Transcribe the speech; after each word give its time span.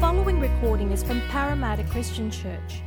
following 0.00 0.38
recording 0.38 0.92
is 0.92 1.02
from 1.02 1.22
Parramatta 1.28 1.82
Christian 1.84 2.30
Church. 2.30 2.82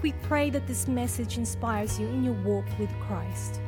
We 0.00 0.12
pray 0.22 0.48
that 0.48 0.66
this 0.66 0.88
message 0.88 1.36
inspires 1.36 2.00
you 2.00 2.06
in 2.08 2.24
your 2.24 2.32
walk 2.42 2.64
with 2.78 2.88
Christ. 3.00 3.60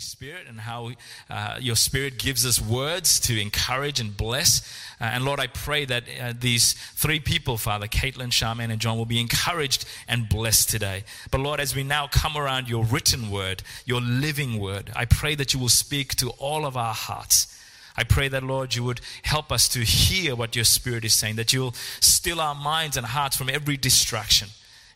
Holy 0.00 0.06
Spirit 0.06 0.46
and 0.48 0.60
how 0.60 0.92
uh, 1.28 1.58
your 1.60 1.76
Spirit 1.76 2.18
gives 2.18 2.46
us 2.46 2.58
words 2.58 3.20
to 3.20 3.38
encourage 3.38 4.00
and 4.00 4.16
bless. 4.16 4.62
Uh, 4.98 5.04
and 5.12 5.26
Lord, 5.26 5.38
I 5.38 5.46
pray 5.46 5.84
that 5.84 6.04
uh, 6.18 6.32
these 6.40 6.72
three 6.94 7.20
people, 7.20 7.58
Father, 7.58 7.86
Caitlin, 7.86 8.30
Charmaine, 8.30 8.70
and 8.70 8.80
John, 8.80 8.96
will 8.96 9.04
be 9.04 9.20
encouraged 9.20 9.84
and 10.08 10.26
blessed 10.26 10.70
today. 10.70 11.04
But 11.30 11.42
Lord, 11.42 11.60
as 11.60 11.76
we 11.76 11.82
now 11.82 12.06
come 12.06 12.34
around 12.34 12.66
your 12.66 12.82
written 12.82 13.30
word, 13.30 13.62
your 13.84 14.00
living 14.00 14.58
word, 14.58 14.90
I 14.96 15.04
pray 15.04 15.34
that 15.34 15.52
you 15.52 15.60
will 15.60 15.68
speak 15.68 16.14
to 16.16 16.30
all 16.38 16.64
of 16.64 16.78
our 16.78 16.94
hearts. 16.94 17.54
I 17.94 18.04
pray 18.04 18.28
that, 18.28 18.42
Lord, 18.42 18.74
you 18.74 18.84
would 18.84 19.02
help 19.24 19.52
us 19.52 19.68
to 19.68 19.80
hear 19.80 20.34
what 20.34 20.56
your 20.56 20.64
Spirit 20.64 21.04
is 21.04 21.12
saying, 21.12 21.36
that 21.36 21.52
you'll 21.52 21.74
still 22.00 22.40
our 22.40 22.54
minds 22.54 22.96
and 22.96 23.04
hearts 23.04 23.36
from 23.36 23.50
every 23.50 23.76
distraction. 23.76 24.48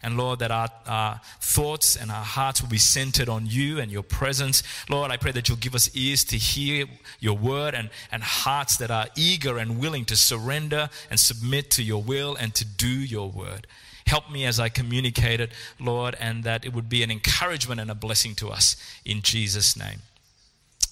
And 0.05 0.19
Lord, 0.19 0.41
that 0.41 0.51
our, 0.51 0.69
our 0.87 1.21
thoughts 1.41 1.97
and 1.97 2.11
our 2.11 2.23
hearts 2.23 2.61
will 2.61 2.69
be 2.69 2.77
centered 2.77 3.31
on 3.31 3.47
you 3.47 3.81
and 3.81 3.91
your 3.91 4.03
presence. 4.03 4.63
Lord, 4.91 5.11
I 5.11 5.17
pray 5.17 5.33
that 5.33 5.49
you'll 5.49 5.57
give 5.57 5.75
us 5.75 5.91
ears 5.97 6.25
to 6.25 6.37
hear 6.37 6.85
your 7.21 7.37
word 7.37 7.75
and, 7.75 7.89
and 8.13 8.23
hearts 8.23 8.77
that 8.77 8.91
are 8.91 9.07
eager 9.17 9.57
and 9.57 9.81
willing 9.81 10.05
to 10.05 10.15
surrender 10.15 10.91
and 11.11 11.19
submit 11.19 11.71
to 11.71 11.83
your 11.83 12.03
will 12.03 12.37
and 12.37 12.55
to 12.55 12.67
do 12.67 12.87
your 12.87 13.31
word. 13.31 13.67
Help 14.07 14.31
me 14.31 14.45
as 14.45 14.61
I 14.61 14.69
communicate 14.69 15.41
it, 15.41 15.51
Lord, 15.81 16.15
and 16.21 16.45
that 16.45 16.67
it 16.67 16.75
would 16.75 16.91
be 16.91 17.03
an 17.03 17.11
encouragement 17.11 17.81
and 17.81 17.91
a 17.91 17.95
blessing 17.95 18.35
to 18.37 18.51
us 18.51 18.77
in 19.07 19.23
Jesus' 19.23 19.75
name. 19.75 20.03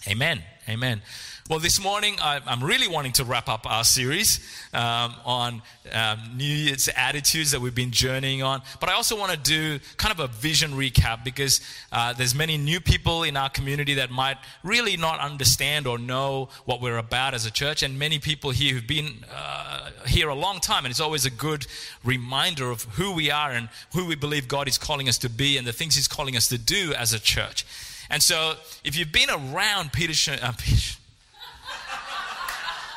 Amen. 0.08 0.42
Amen. 0.69 1.00
Well, 1.48 1.58
this 1.61 1.81
morning 1.81 2.17
I, 2.20 2.41
I'm 2.47 2.62
really 2.62 2.89
wanting 2.89 3.12
to 3.12 3.25
wrap 3.25 3.48
up 3.48 3.70
our 3.70 3.84
series 3.84 4.41
um, 4.72 5.14
on 5.25 5.62
um, 5.92 6.19
New 6.36 6.45
Year's 6.45 6.89
attitudes 6.97 7.53
that 7.53 7.61
we've 7.61 7.75
been 7.75 7.91
journeying 7.91 8.42
on. 8.42 8.62
But 8.80 8.89
I 8.89 8.95
also 8.95 9.17
want 9.17 9.33
to 9.33 9.39
do 9.39 9.78
kind 9.97 10.12
of 10.12 10.19
a 10.19 10.27
vision 10.28 10.73
recap 10.73 11.25
because 11.25 11.61
uh, 11.92 12.14
there's 12.14 12.34
many 12.34 12.58
new 12.58 12.80
people 12.80 13.23
in 13.23 13.36
our 13.36 13.48
community 13.48 13.95
that 13.95 14.11
might 14.11 14.39
really 14.64 14.97
not 14.97 15.20
understand 15.20 15.86
or 15.86 15.98
know 15.98 16.48
what 16.64 16.80
we're 16.80 16.98
about 16.98 17.34
as 17.34 17.47
a 17.47 17.50
church, 17.50 17.83
and 17.83 17.98
many 17.98 18.19
people 18.19 18.50
here 18.50 18.75
who've 18.75 18.86
been 18.86 19.25
uh, 19.33 19.91
here 20.06 20.28
a 20.28 20.34
long 20.34 20.58
time. 20.58 20.84
And 20.84 20.91
it's 20.91 21.00
always 21.00 21.27
a 21.27 21.30
good 21.30 21.67
reminder 22.03 22.70
of 22.70 22.84
who 22.84 23.12
we 23.12 23.30
are 23.30 23.50
and 23.50 23.69
who 23.95 24.06
we 24.06 24.17
believe 24.17 24.48
God 24.48 24.67
is 24.67 24.78
calling 24.78 25.08
us 25.08 25.19
to 25.19 25.28
be 25.28 25.58
and 25.58 25.67
the 25.67 25.73
things 25.73 25.95
He's 25.95 26.08
calling 26.08 26.36
us 26.36 26.48
to 26.48 26.58
do 26.58 26.92
as 26.95 27.12
a 27.12 27.20
church. 27.20 27.64
And 28.12 28.22
so, 28.22 28.56
if 28.84 28.94
you've 28.94 29.10
been 29.10 29.30
around 29.30 29.91
Peter, 29.91 30.36
uh, 30.42 30.52
Peter 30.58 30.98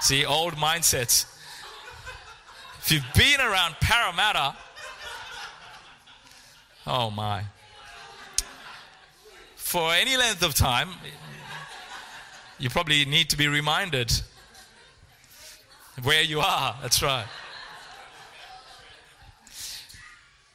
see 0.01 0.25
old 0.25 0.55
mindsets. 0.55 1.25
If 2.79 2.91
you've 2.91 3.13
been 3.15 3.39
around 3.39 3.75
Parramatta, 3.79 4.57
oh 6.85 7.09
my, 7.09 7.45
for 9.55 9.93
any 9.93 10.17
length 10.17 10.43
of 10.43 10.53
time, 10.53 10.89
you 12.59 12.69
probably 12.69 13.05
need 13.05 13.29
to 13.29 13.37
be 13.37 13.47
reminded 13.47 14.11
where 16.03 16.23
you 16.23 16.41
are. 16.41 16.75
That's 16.81 17.01
right. 17.01 17.25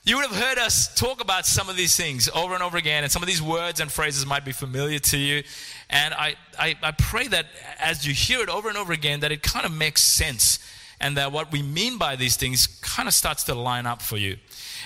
You 0.03 0.17
would 0.17 0.27
have 0.27 0.37
heard 0.37 0.57
us 0.57 0.95
talk 0.95 1.21
about 1.21 1.45
some 1.45 1.69
of 1.69 1.77
these 1.77 1.95
things 1.95 2.31
over 2.35 2.55
and 2.55 2.63
over 2.63 2.79
again, 2.79 3.03
and 3.03 3.13
some 3.13 3.23
of 3.23 3.27
these 3.27 3.43
words 3.43 3.81
and 3.81 3.93
phrases 3.93 4.25
might 4.25 4.47
be 4.47 4.53
familiar 4.53 4.99
to 4.99 5.19
you. 5.19 5.43
And 5.91 6.15
I, 6.15 6.37
I, 6.59 6.75
I, 6.83 6.93
pray 6.93 7.29
that 7.29 7.47
as 7.79 8.07
you 8.07 8.15
hear 8.15 8.41
it 8.41 8.49
over 8.49 8.71
and 8.71 8.79
over 8.79 8.95
again, 8.95 9.21
that 9.21 9.31
it 9.31 9.43
kind 9.43 9.67
of 9.67 9.73
makes 9.73 10.03
sense, 10.03 10.59
and 11.03 11.19
that 11.19 11.33
what 11.33 11.53
we 11.53 11.63
mean 11.63 11.99
by 11.99 12.17
these 12.17 12.37
things 12.37 12.67
kind 12.81 13.09
of 13.09 13.15
starts 13.15 13.45
to 13.45 13.55
line 13.55 13.85
up 13.85 14.01
for 14.01 14.17
you. 14.17 14.39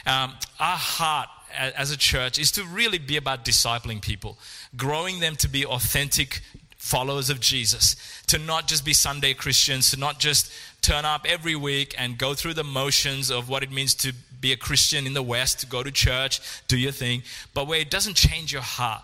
Um, 0.04 0.34
our 0.58 0.76
heart 0.76 1.28
as 1.56 1.92
a 1.92 1.96
church 1.96 2.36
is 2.36 2.50
to 2.52 2.64
really 2.64 2.98
be 2.98 3.16
about 3.16 3.44
discipling 3.44 4.02
people, 4.02 4.36
growing 4.76 5.20
them 5.20 5.36
to 5.36 5.48
be 5.48 5.64
authentic 5.64 6.40
followers 6.76 7.30
of 7.30 7.38
Jesus, 7.38 7.94
to 8.26 8.38
not 8.38 8.66
just 8.66 8.84
be 8.84 8.92
Sunday 8.92 9.32
Christians, 9.32 9.92
to 9.92 9.96
not 9.96 10.18
just 10.18 10.50
turn 10.82 11.04
up 11.04 11.24
every 11.26 11.54
week 11.54 11.94
and 11.96 12.18
go 12.18 12.34
through 12.34 12.54
the 12.54 12.64
motions 12.64 13.30
of 13.30 13.48
what 13.48 13.62
it 13.62 13.70
means 13.70 13.94
to 13.94 14.12
be 14.44 14.52
a 14.52 14.56
Christian 14.58 15.06
in 15.06 15.14
the 15.14 15.22
West, 15.22 15.70
go 15.70 15.82
to 15.82 15.90
church, 15.90 16.38
do 16.68 16.76
your 16.76 16.92
thing, 16.92 17.22
but 17.54 17.66
where 17.66 17.80
it 17.80 17.90
doesn't 17.90 18.12
change 18.12 18.52
your 18.52 18.60
heart. 18.60 19.02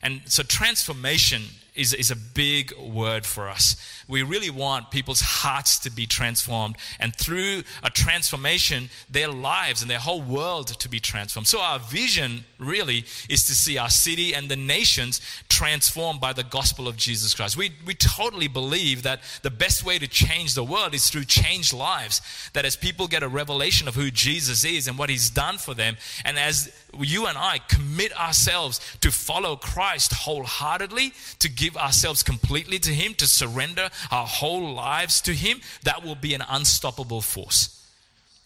And 0.00 0.20
so 0.26 0.44
transformation 0.44 1.42
is, 1.76 1.92
is 1.92 2.10
a 2.10 2.16
big 2.16 2.72
word 2.78 3.24
for 3.26 3.48
us. 3.48 3.76
We 4.08 4.22
really 4.22 4.50
want 4.50 4.90
people's 4.90 5.20
hearts 5.20 5.78
to 5.80 5.90
be 5.90 6.06
transformed, 6.06 6.76
and 7.00 7.14
through 7.14 7.62
a 7.82 7.90
transformation, 7.90 8.88
their 9.10 9.28
lives 9.28 9.82
and 9.82 9.90
their 9.90 9.98
whole 9.98 10.22
world 10.22 10.68
to 10.68 10.88
be 10.88 11.00
transformed. 11.00 11.46
So, 11.46 11.60
our 11.60 11.78
vision 11.78 12.44
really 12.58 13.04
is 13.28 13.44
to 13.46 13.54
see 13.54 13.78
our 13.78 13.90
city 13.90 14.34
and 14.34 14.48
the 14.48 14.56
nations 14.56 15.20
transformed 15.48 16.20
by 16.20 16.32
the 16.32 16.44
gospel 16.44 16.86
of 16.86 16.96
Jesus 16.96 17.34
Christ. 17.34 17.56
We, 17.56 17.72
we 17.84 17.94
totally 17.94 18.48
believe 18.48 19.02
that 19.02 19.20
the 19.42 19.50
best 19.50 19.84
way 19.84 19.98
to 19.98 20.06
change 20.06 20.54
the 20.54 20.64
world 20.64 20.94
is 20.94 21.10
through 21.10 21.24
changed 21.24 21.72
lives. 21.72 22.20
That 22.52 22.64
as 22.64 22.76
people 22.76 23.08
get 23.08 23.22
a 23.22 23.28
revelation 23.28 23.88
of 23.88 23.94
who 23.94 24.10
Jesus 24.10 24.64
is 24.64 24.86
and 24.86 24.98
what 24.98 25.10
he's 25.10 25.30
done 25.30 25.58
for 25.58 25.74
them, 25.74 25.96
and 26.24 26.38
as 26.38 26.72
you 26.98 27.26
and 27.26 27.36
I 27.36 27.58
commit 27.68 28.18
ourselves 28.18 28.80
to 29.00 29.10
follow 29.10 29.56
Christ 29.56 30.12
wholeheartedly, 30.12 31.12
to 31.40 31.48
give 31.48 31.65
ourselves 31.74 32.22
completely 32.22 32.78
to 32.80 32.90
Him, 32.90 33.14
to 33.14 33.26
surrender 33.26 33.88
our 34.10 34.26
whole 34.26 34.74
lives 34.74 35.22
to 35.22 35.32
Him, 35.32 35.62
that 35.84 36.04
will 36.04 36.14
be 36.14 36.34
an 36.34 36.42
unstoppable 36.46 37.22
force. 37.22 37.72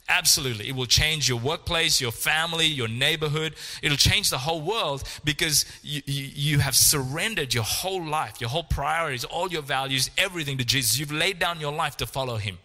Absolutely. 0.09 0.69
It 0.69 0.75
will 0.75 0.87
change 0.87 1.29
your 1.29 1.39
workplace, 1.39 2.01
your 2.01 2.11
family, 2.11 2.67
your 2.67 2.89
neighborhood. 2.89 3.55
It'll 3.81 3.97
change 3.97 4.31
the 4.31 4.39
whole 4.39 4.61
world 4.61 5.05
because 5.25 5.65
you, 5.83 6.03
you, 6.05 6.31
you, 6.35 6.59
have 6.59 6.75
surrendered 6.75 7.55
your 7.55 7.63
whole 7.63 8.05
life, 8.05 8.41
your 8.41 8.51
whole 8.51 8.65
priorities, 8.65 9.25
all 9.25 9.49
your 9.49 9.63
values, 9.63 10.11
everything 10.19 10.59
to 10.59 10.65
Jesus. 10.65 10.99
You've 10.99 11.13
laid 11.13 11.39
down 11.39 11.61
your 11.61 11.73
life 11.73 11.97
to 11.99 12.07
follow 12.07 12.37
Him. 12.37 12.59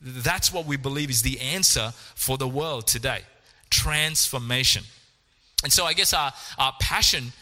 That's 0.00 0.52
what 0.52 0.66
we 0.66 0.76
believe 0.76 1.10
is 1.10 1.22
the 1.22 1.40
answer 1.40 1.92
for 2.16 2.36
the 2.36 2.48
world 2.48 2.88
today 2.88 3.22
transformation. 3.70 4.84
And 5.62 5.72
so 5.72 5.84
I 5.84 5.92
guess 5.92 6.12
our, 6.12 6.32
our 6.58 6.74
passion, 6.80 7.32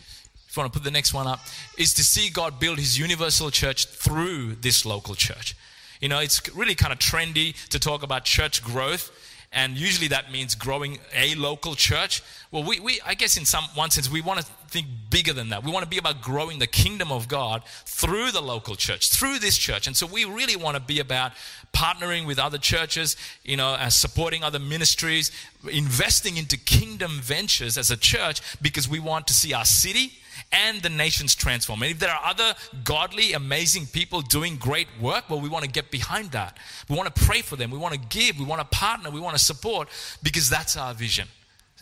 if 0.50 0.56
you 0.56 0.62
want 0.62 0.72
to 0.72 0.81
put 0.81 0.84
the 0.84 0.91
next 0.91 1.15
one 1.15 1.28
up, 1.28 1.38
is 1.78 1.94
to 1.94 2.03
see 2.03 2.28
God 2.28 2.59
build 2.59 2.81
his 2.81 2.99
universal 2.99 3.53
church 3.53 3.87
through 3.87 4.56
this 4.56 4.84
local 4.84 5.15
church. 5.15 5.55
You 6.00 6.09
know, 6.09 6.19
it's 6.19 6.53
really 6.56 6.75
kind 6.75 6.93
of 6.93 6.99
trendy 6.99 7.55
to 7.69 7.78
talk 7.78 8.03
about 8.03 8.25
church 8.25 8.65
growth, 8.65 9.12
and 9.53 9.77
usually 9.77 10.09
that 10.09 10.33
means 10.33 10.56
growing 10.56 10.99
a 11.15 11.37
local 11.37 11.77
church. 11.77 12.25
Well, 12.50 12.65
we, 12.65 12.81
we 12.81 13.00
I 13.06 13.15
guess 13.15 13.37
in 13.37 13.44
some 13.44 13.62
one 13.77 13.91
sense, 13.91 14.10
we 14.10 14.22
want 14.22 14.41
to 14.41 14.47
think 14.71 14.89
bigger 15.09 15.33
than 15.33 15.50
that. 15.50 15.62
We 15.62 15.71
want 15.71 15.84
to 15.84 15.89
be 15.89 15.99
about 15.99 16.21
growing 16.21 16.59
the 16.59 16.66
kingdom 16.66 17.12
of 17.12 17.28
God 17.28 17.62
through 17.84 18.33
the 18.33 18.43
local 18.43 18.75
church, 18.75 19.10
through 19.10 19.39
this 19.39 19.56
church. 19.56 19.87
And 19.87 19.97
so 19.97 20.05
we 20.05 20.25
really 20.25 20.56
want 20.56 20.77
to 20.77 20.83
be 20.83 20.99
about 20.99 21.31
partnering 21.72 22.27
with 22.27 22.41
other 22.41 22.59
churches, 22.59 23.16
you 23.44 23.56
know, 23.56 23.77
supporting 23.89 24.43
other 24.43 24.59
ministries, 24.59 25.31
investing 25.71 26.39
into 26.39 26.56
kingdom 26.56 27.21
ventures 27.21 27.78
as 27.78 27.93
a 27.93 27.97
church 27.97 28.41
because 28.60 28.89
we 28.89 28.99
want 28.99 29.28
to 29.28 29.33
see 29.33 29.55
our 29.55 29.65
city 29.65 30.15
and 30.53 30.83
the 30.83 30.89
nations 30.89 31.34
transform. 31.34 31.83
And 31.83 31.91
if 31.91 31.99
there 31.99 32.11
are 32.11 32.25
other 32.25 32.55
godly, 32.84 33.33
amazing 33.33 33.87
people 33.87 34.21
doing 34.21 34.56
great 34.56 34.89
work, 35.01 35.28
well, 35.28 35.41
we 35.41 35.49
want 35.49 35.65
to 35.65 35.71
get 35.71 35.91
behind 35.91 36.33
that. 36.33 36.56
We 36.89 36.97
want 36.97 37.15
to 37.15 37.23
pray 37.23 37.43
for 37.43 37.56
them. 37.56 37.71
We 37.71 37.78
want 37.78 37.95
to 37.95 38.01
give. 38.01 38.39
We 38.39 38.45
want 38.45 38.61
to 38.61 38.77
partner. 38.77 39.11
We 39.11 39.21
want 39.21 39.37
to 39.37 39.43
support 39.43 39.89
because 40.22 40.48
that's 40.51 40.77
our 40.77 40.95
vision 40.95 41.28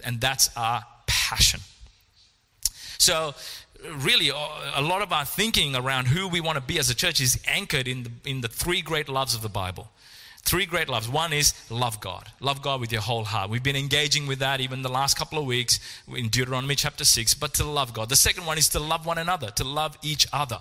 and 0.05 0.20
that's 0.20 0.50
our 0.56 0.84
passion. 1.06 1.60
So, 2.99 3.34
really, 3.84 4.28
a 4.28 4.82
lot 4.82 5.02
of 5.02 5.12
our 5.12 5.25
thinking 5.25 5.76
around 5.76 6.06
who 6.06 6.28
we 6.28 6.40
want 6.40 6.56
to 6.56 6.62
be 6.62 6.78
as 6.78 6.90
a 6.90 6.94
church 6.94 7.20
is 7.20 7.40
anchored 7.46 7.87
in 7.87 8.02
the, 8.04 8.11
in 8.25 8.40
the 8.40 8.49
three 8.49 8.82
great 8.82 9.08
loves 9.08 9.34
of 9.34 9.43
the 9.43 9.49
Bible. 9.49 9.88
Three 10.43 10.67
great 10.67 10.88
loves. 10.88 11.08
One 11.08 11.32
is 11.32 11.52
love 11.70 12.00
God. 12.00 12.31
Love 12.40 12.62
God 12.62 12.81
with 12.81 12.90
your 12.90 13.02
whole 13.02 13.25
heart. 13.25 13.50
We've 13.50 13.62
been 13.62 13.76
engaging 13.76 14.26
with 14.26 14.38
that 14.38 14.61
even 14.61 14.82
the 14.82 14.88
last 14.88 15.19
couple 15.19 15.38
of 15.38 15.44
weeks 15.44 15.79
in 16.08 16.29
Deuteronomy 16.29 16.75
chapter 16.75 17.05
6, 17.05 17.35
but 17.35 17.52
to 17.55 17.64
love 17.64 17.93
God. 17.93 18.08
The 18.08 18.17
second 18.17 18.46
one 18.46 18.56
is 18.56 18.69
to 18.70 18.81
love 18.81 19.05
one 19.05 19.19
another, 19.19 19.50
to 19.50 19.64
love 19.64 19.99
each 20.02 20.26
other. 20.32 20.61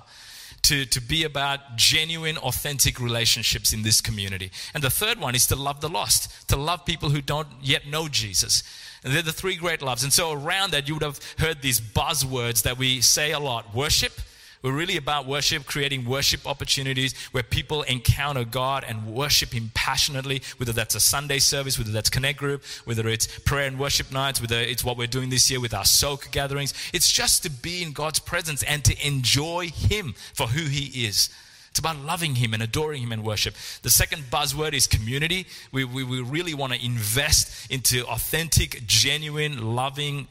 To, 0.63 0.85
to 0.85 0.99
be 0.99 1.23
about 1.23 1.77
genuine, 1.77 2.35
authentic 2.37 2.99
relationships 2.99 3.71
in 3.71 3.83
this 3.83 4.01
community. 4.01 4.51
And 4.73 4.83
the 4.83 4.89
third 4.89 5.17
one 5.17 5.33
is 5.33 5.47
to 5.47 5.55
love 5.55 5.79
the 5.79 5.87
lost, 5.87 6.49
to 6.49 6.57
love 6.57 6.83
people 6.83 7.09
who 7.09 7.21
don't 7.21 7.47
yet 7.61 7.87
know 7.87 8.09
Jesus. 8.09 8.63
And 9.03 9.13
they're 9.13 9.21
the 9.21 9.31
three 9.31 9.55
great 9.55 9.81
loves. 9.81 10.03
And 10.03 10.11
so 10.11 10.33
around 10.33 10.71
that, 10.71 10.87
you 10.87 10.95
would 10.95 11.03
have 11.03 11.19
heard 11.37 11.61
these 11.61 11.79
buzzwords 11.79 12.63
that 12.63 12.77
we 12.77 12.99
say 12.99 13.31
a 13.31 13.39
lot 13.39 13.73
worship, 13.73 14.19
We're 14.61 14.71
really 14.71 14.97
about 14.97 15.27
worship, 15.27 15.65
creating 15.65 16.05
worship 16.05 16.47
opportunities 16.47 17.13
where 17.31 17.43
people 17.43 17.83
encounter 17.83 18.43
God 18.43 18.83
and 18.87 19.05
worship 19.05 19.53
Him 19.53 19.71
passionately, 19.73 20.41
whether 20.57 20.73
that's 20.73 20.95
a 20.95 20.99
Sunday 20.99 21.39
service, 21.39 21.77
whether 21.77 21.91
that's 21.91 22.09
Connect 22.09 22.39
Group, 22.39 22.63
whether 22.85 23.07
it's 23.07 23.27
prayer 23.39 23.67
and 23.67 23.77
worship 23.79 24.11
nights, 24.11 24.41
whether 24.41 24.59
it's 24.59 24.83
what 24.83 24.97
we're 24.97 25.07
doing 25.07 25.29
this 25.29 25.49
year 25.51 25.59
with 25.59 25.73
our 25.73 25.85
soak 25.85 26.31
gatherings. 26.31 26.73
It's 26.93 27.11
just 27.11 27.43
to 27.43 27.49
be 27.49 27.83
in 27.83 27.91
God's 27.91 28.19
presence 28.19 28.63
and 28.63 28.83
to 28.85 29.07
enjoy 29.07 29.69
Him 29.69 30.15
for 30.33 30.47
who 30.47 30.63
He 30.63 31.05
is. 31.05 31.29
It's 31.69 31.79
about 31.79 31.97
loving 31.97 32.33
Him 32.33 32.55
and 32.55 32.63
adoring 32.63 33.03
Him 33.03 33.11
and 33.11 33.23
worship. 33.23 33.53
The 33.83 33.91
second 33.91 34.23
buzzword 34.31 34.73
is 34.73 34.87
community. 34.87 35.45
We, 35.71 35.85
we, 35.85 36.03
we 36.03 36.21
really 36.21 36.55
want 36.55 36.73
to 36.73 36.83
invest 36.83 37.71
into 37.71 38.03
authentic, 38.07 38.87
genuine, 38.87 39.75
loving, 39.75 40.27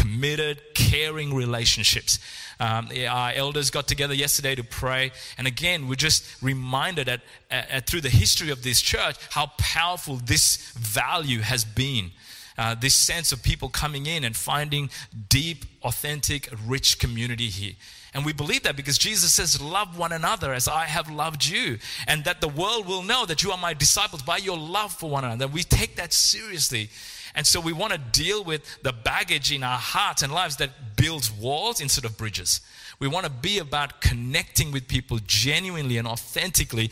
committed, 0.00 0.62
caring 0.74 1.34
relationships. 1.34 2.18
Um, 2.58 2.88
our 3.08 3.32
elders 3.32 3.70
got 3.70 3.86
together 3.86 4.14
yesterday 4.14 4.54
to 4.54 4.64
pray, 4.64 5.12
and 5.38 5.46
again, 5.46 5.88
we're 5.88 5.94
just 5.94 6.24
reminded 6.42 7.06
that 7.06 7.20
uh, 7.50 7.80
through 7.80 8.02
the 8.02 8.10
history 8.10 8.50
of 8.50 8.62
this 8.62 8.80
church 8.80 9.16
how 9.30 9.46
powerful 9.58 10.16
this 10.16 10.72
value 10.72 11.40
has 11.40 11.64
been. 11.64 12.10
Uh, 12.58 12.74
this 12.74 12.92
sense 12.92 13.32
of 13.32 13.42
people 13.42 13.70
coming 13.70 14.04
in 14.04 14.22
and 14.22 14.36
finding 14.36 14.90
deep, 15.30 15.64
authentic, 15.82 16.50
rich 16.66 16.98
community 16.98 17.48
here. 17.48 17.72
And 18.12 18.26
we 18.26 18.32
believe 18.32 18.64
that 18.64 18.76
because 18.76 18.98
Jesus 18.98 19.32
says, 19.32 19.60
Love 19.62 19.96
one 19.96 20.12
another 20.12 20.52
as 20.52 20.68
I 20.68 20.84
have 20.84 21.08
loved 21.08 21.46
you. 21.46 21.78
And 22.06 22.24
that 22.24 22.40
the 22.40 22.48
world 22.48 22.86
will 22.86 23.02
know 23.02 23.24
that 23.24 23.42
you 23.42 23.52
are 23.52 23.56
my 23.56 23.72
disciples 23.72 24.22
by 24.22 24.38
your 24.38 24.58
love 24.58 24.92
for 24.92 25.08
one 25.08 25.24
another. 25.24 25.46
We 25.46 25.62
take 25.62 25.96
that 25.96 26.12
seriously. 26.12 26.90
And 27.34 27.46
so 27.46 27.60
we 27.60 27.72
want 27.72 27.92
to 27.92 27.98
deal 27.98 28.42
with 28.42 28.82
the 28.82 28.92
baggage 28.92 29.52
in 29.52 29.62
our 29.62 29.78
hearts 29.78 30.22
and 30.22 30.32
lives 30.32 30.56
that 30.56 30.96
builds 30.96 31.30
walls 31.30 31.80
instead 31.80 32.04
of 32.04 32.16
bridges. 32.16 32.60
We 32.98 33.08
want 33.08 33.24
to 33.24 33.30
be 33.30 33.58
about 33.58 34.02
connecting 34.02 34.72
with 34.72 34.86
people 34.86 35.18
genuinely 35.26 35.96
and 35.96 36.06
authentically 36.06 36.90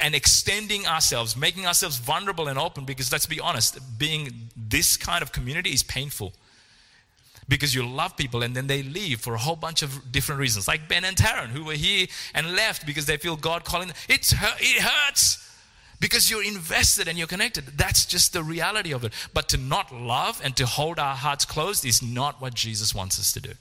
and 0.00 0.14
extending 0.14 0.86
ourselves, 0.86 1.36
making 1.36 1.66
ourselves 1.66 1.98
vulnerable 1.98 2.48
and 2.48 2.58
open 2.58 2.84
because 2.84 3.12
let's 3.12 3.26
be 3.26 3.38
honest, 3.38 3.78
being 3.96 4.50
this 4.56 4.96
kind 4.96 5.22
of 5.22 5.30
community 5.30 5.70
is 5.70 5.82
painful. 5.84 6.32
Because 7.48 7.72
you 7.72 7.86
love 7.86 8.16
people 8.16 8.42
and 8.42 8.56
then 8.56 8.66
they 8.66 8.82
leave 8.82 9.20
for 9.20 9.34
a 9.34 9.38
whole 9.38 9.54
bunch 9.54 9.82
of 9.82 10.10
different 10.10 10.40
reasons, 10.40 10.66
like 10.66 10.88
Ben 10.88 11.04
and 11.04 11.16
Taryn, 11.16 11.46
who 11.46 11.64
were 11.64 11.74
here 11.74 12.08
and 12.34 12.56
left 12.56 12.84
because 12.84 13.06
they 13.06 13.16
feel 13.16 13.36
God 13.36 13.64
calling 13.64 13.86
them. 13.86 13.96
It's, 14.08 14.32
it 14.32 14.82
hurts 14.82 15.45
because 16.00 16.30
you're 16.30 16.44
invested 16.44 17.08
and 17.08 17.16
you're 17.16 17.26
connected. 17.26 17.64
That's 17.76 18.04
just 18.04 18.32
the 18.32 18.42
reality 18.42 18.92
of 18.92 19.04
it. 19.04 19.12
But 19.32 19.48
to 19.50 19.56
not 19.56 19.94
love 19.94 20.40
and 20.44 20.56
to 20.56 20.66
hold 20.66 20.98
our 20.98 21.14
hearts 21.14 21.44
closed 21.44 21.84
is 21.84 22.02
not 22.02 22.40
what 22.40 22.54
Jesus 22.54 22.94
wants 22.94 23.18
us 23.18 23.32
to 23.32 23.40
do. 23.40 23.52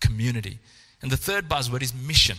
Community. 0.00 0.58
And 1.00 1.10
the 1.10 1.16
third 1.16 1.48
buzzword 1.48 1.82
is 1.82 1.94
mission. 1.94 2.38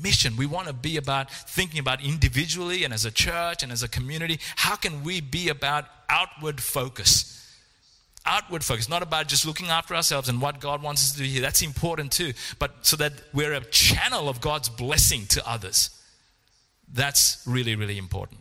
Mission. 0.00 0.36
We 0.36 0.46
want 0.46 0.68
to 0.68 0.72
be 0.72 0.96
about 0.96 1.30
thinking 1.30 1.78
about 1.78 2.02
individually 2.02 2.84
and 2.84 2.94
as 2.94 3.04
a 3.04 3.10
church 3.10 3.62
and 3.62 3.70
as 3.70 3.82
a 3.82 3.88
community. 3.88 4.40
How 4.56 4.76
can 4.76 5.04
we 5.04 5.20
be 5.20 5.48
about 5.48 5.84
outward 6.08 6.60
focus? 6.60 7.30
Outward 8.26 8.64
focus, 8.64 8.88
not 8.88 9.02
about 9.02 9.28
just 9.28 9.44
looking 9.44 9.68
after 9.68 9.94
ourselves 9.94 10.30
and 10.30 10.40
what 10.40 10.58
God 10.58 10.82
wants 10.82 11.02
us 11.02 11.12
to 11.12 11.18
do 11.18 11.24
here. 11.24 11.42
That's 11.42 11.60
important 11.60 12.10
too. 12.10 12.32
But 12.58 12.72
so 12.80 12.96
that 12.96 13.12
we're 13.34 13.52
a 13.52 13.60
channel 13.60 14.30
of 14.30 14.40
God's 14.40 14.70
blessing 14.70 15.26
to 15.26 15.46
others. 15.46 15.90
That's 16.92 17.42
really, 17.46 17.76
really 17.76 17.98
important. 17.98 18.40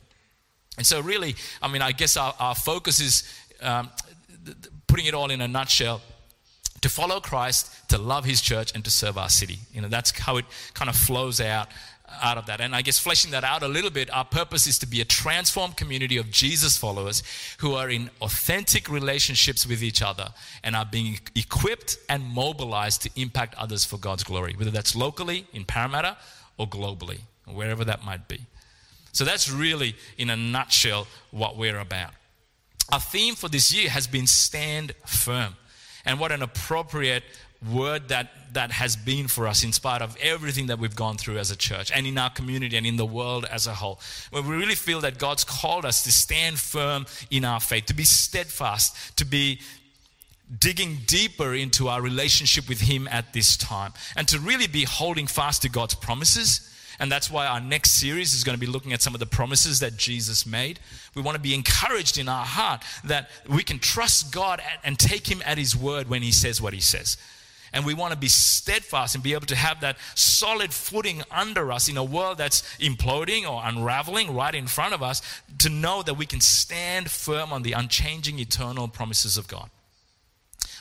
And 0.78 0.86
so, 0.86 1.02
really, 1.02 1.36
I 1.62 1.68
mean, 1.68 1.82
I 1.82 1.92
guess 1.92 2.18
our, 2.18 2.34
our 2.40 2.56
focus 2.56 3.00
is 3.00 3.24
um, 3.62 3.90
putting 4.88 5.06
it 5.06 5.14
all 5.14 5.30
in 5.30 5.42
a 5.42 5.48
nutshell 5.48 6.02
to 6.82 6.90
follow 6.90 7.20
Christ, 7.20 7.90
to 7.90 7.98
love 7.98 8.26
his 8.26 8.42
church, 8.42 8.74
and 8.76 8.84
to 8.84 8.92
serve 8.92 9.18
our 9.18 9.30
city. 9.30 9.60
You 9.72 9.82
know, 9.82 9.88
that's 9.88 10.12
how 10.12 10.38
it 10.38 10.46
kind 10.74 10.90
of 10.90 10.96
flows 10.96 11.40
out 11.40 11.70
out 12.22 12.38
of 12.38 12.46
that. 12.46 12.62
And 12.62 12.76
I 12.76 12.82
guess 12.82 13.00
fleshing 13.00 13.32
that 13.32 13.44
out 13.44 13.64
a 13.64 13.68
little 13.68 13.90
bit, 13.90 14.14
our 14.14 14.26
purpose 14.26 14.68
is 14.68 14.78
to 14.80 14.86
be 14.86 15.02
a 15.02 15.06
transformed 15.06 15.78
community 15.78 16.18
of 16.18 16.30
Jesus 16.30 16.78
followers 16.78 17.24
who 17.60 17.74
are 17.74 17.90
in 17.90 18.12
authentic 18.22 18.90
relationships 18.90 19.66
with 19.66 19.82
each 19.82 20.02
other 20.02 20.30
and 20.64 20.76
are 20.76 20.86
being 20.86 21.20
equipped 21.36 21.98
and 22.10 22.24
mobilized 22.24 23.02
to 23.04 23.10
impact 23.16 23.56
others 23.56 23.84
for 23.86 23.98
God's 23.98 24.24
glory, 24.24 24.54
whether 24.56 24.70
that's 24.70 24.96
locally 24.96 25.48
in 25.54 25.66
Parramatta 25.66 26.18
or 26.58 26.68
globally 26.68 27.22
wherever 27.46 27.84
that 27.86 28.04
might 28.06 28.28
be. 28.28 28.42
So 29.12 29.24
that's 29.24 29.50
really, 29.50 29.96
in 30.18 30.30
a 30.30 30.36
nutshell, 30.36 31.08
what 31.32 31.56
we're 31.56 31.80
about. 31.80 32.12
Our 32.92 33.00
theme 33.00 33.36
for 33.36 33.48
this 33.48 33.74
year 33.74 33.90
has 33.90 34.08
been 34.08 34.28
stand 34.28 34.94
firm. 35.06 35.56
And 36.06 36.20
what 36.20 36.32
an 36.32 36.42
appropriate 36.42 37.24
word 37.72 38.10
that, 38.10 38.32
that 38.54 38.72
has 38.72 38.96
been 38.96 39.28
for 39.28 39.48
us 39.48 39.64
in 39.64 39.72
spite 39.72 40.02
of 40.02 40.18
everything 40.22 40.68
that 40.68 40.80
we've 40.80 40.96
gone 40.96 41.16
through 41.18 41.38
as 41.38 41.50
a 41.50 41.56
church 41.56 41.92
and 41.96 42.06
in 42.06 42.18
our 42.18 42.30
community 42.30 42.76
and 42.76 42.86
in 42.86 42.98
the 42.98 43.06
world 43.06 43.46
as 43.46 43.68
a 43.68 43.74
whole. 43.74 44.00
Where 44.32 44.42
we 44.42 44.56
really 44.56 44.76
feel 44.76 45.02
that 45.02 45.18
God's 45.18 45.44
called 45.44 45.86
us 45.86 46.04
to 46.04 46.12
stand 46.12 46.60
firm 46.60 47.06
in 47.32 47.46
our 47.46 47.60
faith, 47.60 47.86
to 47.86 47.94
be 47.94 48.04
steadfast, 48.04 49.18
to 49.18 49.26
be 49.26 49.62
digging 50.60 51.00
deeper 51.06 51.54
into 51.54 51.88
our 51.88 52.02
relationship 52.02 52.68
with 52.68 52.82
Him 52.82 53.08
at 53.10 53.32
this 53.32 53.56
time, 53.56 53.94
and 54.18 54.28
to 54.28 54.40
really 54.40 54.68
be 54.68 54.84
holding 54.84 55.28
fast 55.28 55.62
to 55.62 55.70
God's 55.70 55.96
promises 55.96 56.70
and 57.04 57.12
that's 57.12 57.30
why 57.30 57.46
our 57.46 57.60
next 57.60 58.00
series 58.00 58.34
is 58.34 58.46
going 58.46 58.56
to 58.56 58.66
be 58.66 58.72
looking 58.72 58.94
at 58.94 59.02
some 59.02 59.14
of 59.14 59.20
the 59.20 59.26
promises 59.26 59.82
that 59.82 59.98
Jesus 59.98 60.46
made. 60.46 60.80
We 61.16 61.22
want 61.22 61.36
to 61.36 61.42
be 61.42 61.54
encouraged 61.54 62.18
in 62.18 62.30
our 62.30 62.46
heart 62.46 62.82
that 63.04 63.30
we 63.46 63.62
can 63.62 63.78
trust 63.78 64.32
God 64.32 64.62
and 64.86 64.98
take 64.98 65.30
Him 65.30 65.44
at 65.46 65.58
His 65.58 65.76
word 65.76 66.08
when 66.08 66.22
He 66.22 66.32
says 66.32 66.62
what 66.62 66.72
He 66.72 66.80
says. 66.80 67.18
And 67.74 67.86
we 67.86 67.94
want 67.94 68.14
to 68.14 68.18
be 68.18 68.30
steadfast 68.30 69.16
and 69.16 69.24
be 69.24 69.34
able 69.34 69.48
to 69.48 69.56
have 69.56 69.82
that 69.82 69.98
solid 70.16 70.74
footing 70.74 71.24
under 71.30 71.74
us 71.74 71.90
in 71.90 71.98
a 71.98 72.04
world 72.06 72.38
that's 72.38 72.62
imploding 72.78 73.46
or 73.46 73.62
unraveling 73.66 74.34
right 74.34 74.56
in 74.56 74.68
front 74.68 74.94
of 74.94 75.04
us 75.04 75.22
to 75.58 75.68
know 75.68 76.04
that 76.04 76.14
we 76.14 76.26
can 76.26 76.40
stand 76.40 77.12
firm 77.12 77.52
on 77.52 77.64
the 77.64 77.74
unchanging 77.74 78.40
eternal 78.40 78.88
promises 78.88 79.38
of 79.38 79.50
God. 79.50 79.70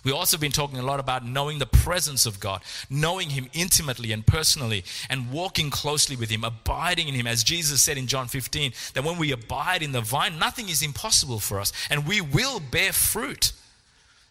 We've 0.04 0.14
also 0.14 0.37
been 0.37 0.52
talking 0.52 0.78
a 0.78 0.82
lot 0.82 1.00
about 1.00 1.25
knowing 1.25 1.58
the 1.58 1.66
presence 1.66 2.26
of 2.26 2.40
God, 2.40 2.62
knowing 2.90 3.31
Him 3.31 3.49
intimately 3.52 4.12
and 4.12 4.26
personally, 4.26 4.84
and 5.08 5.31
walking 5.31 5.70
closely 5.70 6.16
with 6.16 6.31
Him, 6.31 6.43
abiding 6.43 7.08
in 7.08 7.14
Him. 7.14 7.26
As 7.26 7.44
Jesus 7.44 7.82
said 7.82 7.96
in 7.96 8.08
John 8.08 8.26
15, 8.26 8.72
that 8.94 9.04
when 9.04 9.19
we 9.19 9.31
abide 9.31 9.82
in 9.82 9.93
the 9.93 10.00
vine, 10.00 10.38
nothing 10.38 10.69
is 10.69 10.82
impossible 10.82 11.38
for 11.38 11.60
us, 11.60 11.72
and 11.88 12.06
we 12.06 12.20
will 12.20 12.58
bear 12.58 12.93
fruit. 12.93 13.52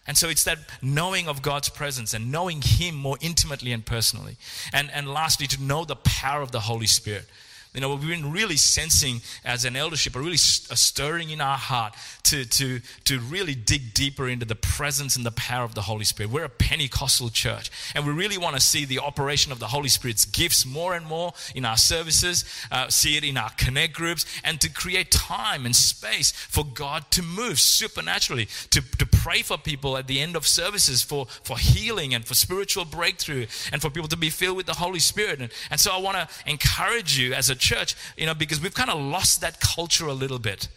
And 0.08 0.18
so 0.18 0.30
it's 0.30 0.44
that 0.44 0.58
knowing 0.82 1.28
of 1.28 1.42
God's 1.42 1.70
presence 1.70 2.14
and 2.14 2.32
knowing 2.32 2.62
Him 2.62 2.96
more 2.96 3.18
intimately 3.22 3.72
and 3.72 3.86
personally. 3.86 4.38
And, 4.74 4.90
and 4.92 5.08
lastly, 5.08 5.48
to 5.48 5.62
know 5.62 5.86
the 5.86 5.96
power 5.96 6.42
of 6.42 6.52
the 6.52 6.62
Holy 6.62 6.88
Spirit. 6.88 7.26
You 7.74 7.80
know, 7.80 7.96
we've 7.96 8.10
been 8.10 8.34
really 8.34 8.58
sensing 8.58 9.22
as 9.46 9.64
an 9.64 9.78
eldership, 9.78 10.18
a 10.18 10.20
really 10.20 10.36
a 10.36 10.76
stirring 10.76 11.30
in 11.30 11.40
our 11.40 11.58
heart 11.58 11.96
to, 12.24 12.44
to, 12.44 12.82
to 13.06 13.20
really 13.22 13.56
dig 13.56 13.94
deeper 13.94 14.28
into 14.28 14.46
the 14.46 14.56
presence 14.56 15.16
and 15.16 15.26
the 15.26 15.32
power 15.32 15.64
of 15.64 15.74
the 15.74 15.84
Holy 15.84 16.04
Spirit. 16.04 16.34
We're 16.34 16.44
a 16.44 16.50
Pentecostal 16.50 17.30
church, 17.30 17.72
and 17.96 18.06
we 18.06 18.12
really 18.12 18.38
want 18.38 18.58
to 18.58 18.62
see 18.62 18.84
the 18.84 19.00
operation 19.00 19.54
of 19.54 19.60
the 19.60 19.68
Holy 19.68 19.88
Spirit's 19.88 20.26
gifts 20.26 20.66
more 20.66 20.96
and 20.96 21.06
more 21.06 21.32
in 21.56 21.64
our 21.64 21.78
services, 21.78 22.44
uh, 22.74 22.90
see 22.90 23.16
it 23.16 23.24
in 23.24 23.38
our 23.38 23.52
connect 23.52 23.94
groups, 23.94 24.26
and 24.44 24.60
to 24.60 24.70
create 24.70 25.10
time 25.10 25.66
and 25.66 25.74
space 25.74 26.32
for 26.32 26.66
God 26.66 27.10
to 27.12 27.24
move 27.24 27.58
supernaturally, 27.58 28.50
to, 28.72 28.82
to 28.98 29.06
pray 29.06 29.44
for 29.44 29.58
people 29.58 29.96
at 29.96 30.08
the 30.08 30.20
end 30.20 30.36
of 30.36 30.46
services 30.46 31.02
for, 31.02 31.26
for 31.44 31.58
healing 31.58 32.14
and 32.14 32.26
for 32.26 32.34
spiritual 32.34 32.84
breakthrough, 32.84 33.46
and 33.72 33.82
for 33.82 33.90
people 33.90 34.10
to 34.10 34.18
be 34.18 34.30
filled 34.30 34.58
with 34.58 34.66
the 34.66 34.74
Holy 34.74 35.00
Spirit. 35.00 35.40
And, 35.40 35.52
and 35.70 35.80
so 35.80 35.92
I 35.92 36.00
want 36.00 36.18
to 36.18 36.28
encourage 36.46 37.18
you 37.18 37.34
as 37.34 37.50
a 37.50 37.61
church, 37.62 37.96
you 38.18 38.26
know, 38.26 38.34
because 38.34 38.60
we've 38.60 38.74
kind 38.74 38.90
of 38.90 39.00
lost 39.00 39.40
that 39.40 39.62
culture 39.62 40.08
a 40.08 40.14
little 40.14 40.40
bit 40.40 40.68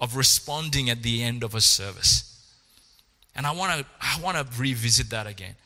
of 0.00 0.14
responding 0.14 0.88
at 0.90 1.02
the 1.02 1.22
end 1.22 1.42
of 1.42 1.54
a 1.54 1.60
service. 1.60 2.32
And 3.34 3.46
I 3.46 3.52
want 3.52 3.80
to 3.80 3.86
I 4.00 4.20
want 4.20 4.36
to 4.36 4.60
revisit 4.60 5.10
that 5.10 5.26
again. 5.26 5.56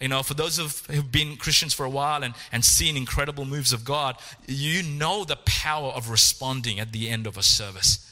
You 0.00 0.08
know, 0.08 0.22
for 0.22 0.34
those 0.34 0.58
of 0.58 0.84
who've 0.86 1.10
been 1.10 1.36
Christians 1.36 1.72
for 1.72 1.86
a 1.86 1.90
while 1.90 2.22
and, 2.22 2.34
and 2.52 2.62
seen 2.62 2.96
incredible 2.96 3.46
moves 3.46 3.72
of 3.72 3.84
God, 3.84 4.16
you 4.46 4.82
know 4.82 5.24
the 5.24 5.36
power 5.46 5.88
of 5.88 6.10
responding 6.10 6.78
at 6.78 6.92
the 6.92 7.08
end 7.08 7.26
of 7.26 7.38
a 7.38 7.42
service 7.42 8.06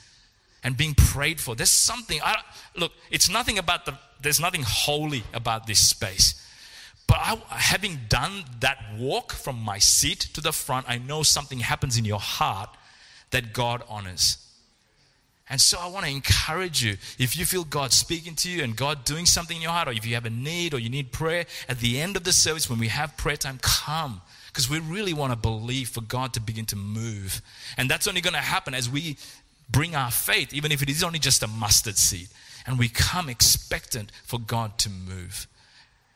and 0.62 0.78
being 0.78 0.94
prayed 0.94 1.40
for. 1.40 1.54
There's 1.54 1.71
something, 1.71 2.21
I, 2.25 2.37
look, 2.75 2.92
it's 3.11 3.28
nothing 3.28 3.59
about 3.59 3.85
the, 3.85 3.99
there's 4.23 4.40
nothing 4.40 4.62
holy 4.66 5.25
about 5.35 5.66
this 5.66 5.78
space. 5.78 6.40
But 7.06 7.18
I, 7.18 7.38
having 7.50 8.00
done 8.08 8.44
that 8.61 8.78
walk 8.99 9.32
from 9.32 9.61
my 9.61 9.78
seat 9.78 10.20
to 10.34 10.40
the 10.40 10.52
front, 10.52 10.88
I 10.88 10.99
know 10.99 11.23
something 11.23 11.61
happens 11.61 11.99
in 11.99 12.04
your 12.04 12.20
heart 12.20 12.70
that 13.30 13.52
God 13.52 13.82
honors. 13.88 14.38
And 15.50 15.61
so 15.61 15.78
I 15.78 15.87
want 15.88 16.06
to 16.06 16.11
encourage 16.11 16.82
you 16.82 16.96
if 17.18 17.37
you 17.37 17.44
feel 17.44 17.64
God 17.64 17.92
speaking 17.92 18.34
to 18.37 18.50
you 18.50 18.64
and 18.64 18.75
God 18.75 19.04
doing 19.04 19.26
something 19.26 19.56
in 19.56 19.62
your 19.62 19.73
heart, 19.73 19.88
or 19.88 19.92
if 19.92 20.06
you 20.06 20.14
have 20.14 20.25
a 20.25 20.30
need 20.30 20.73
or 20.73 20.78
you 20.78 20.88
need 20.88 21.12
prayer, 21.12 21.44
at 21.68 21.80
the 21.80 22.00
end 22.00 22.16
of 22.16 22.25
the 22.25 22.32
service, 22.32 22.70
when 22.70 22.78
we 22.78 22.88
have 22.88 23.16
prayer 23.16 23.37
time, 23.37 23.58
come. 23.61 24.23
Because 24.46 24.70
we 24.70 24.78
really 24.78 25.12
want 25.12 25.32
to 25.32 25.37
believe 25.37 25.88
for 25.88 26.00
God 26.00 26.32
to 26.34 26.40
begin 26.40 26.64
to 26.66 26.76
move. 26.76 27.42
And 27.76 27.90
that's 27.90 28.06
only 28.06 28.20
going 28.20 28.34
to 28.34 28.40
happen 28.40 28.73
as 28.73 28.88
we 28.88 29.16
bring 29.68 29.94
our 29.94 30.11
faith, 30.11 30.54
even 30.54 30.73
if 30.73 30.80
it 30.80 30.88
is 30.88 31.02
only 31.02 31.18
just 31.18 31.42
a 31.42 31.49
mustard 31.49 31.99
seed. 31.99 32.28
And 32.66 32.78
we 32.78 32.88
come 32.88 33.28
expectant 33.28 34.12
for 34.23 34.38
God 34.38 34.78
to 34.78 34.88
move. 34.88 35.46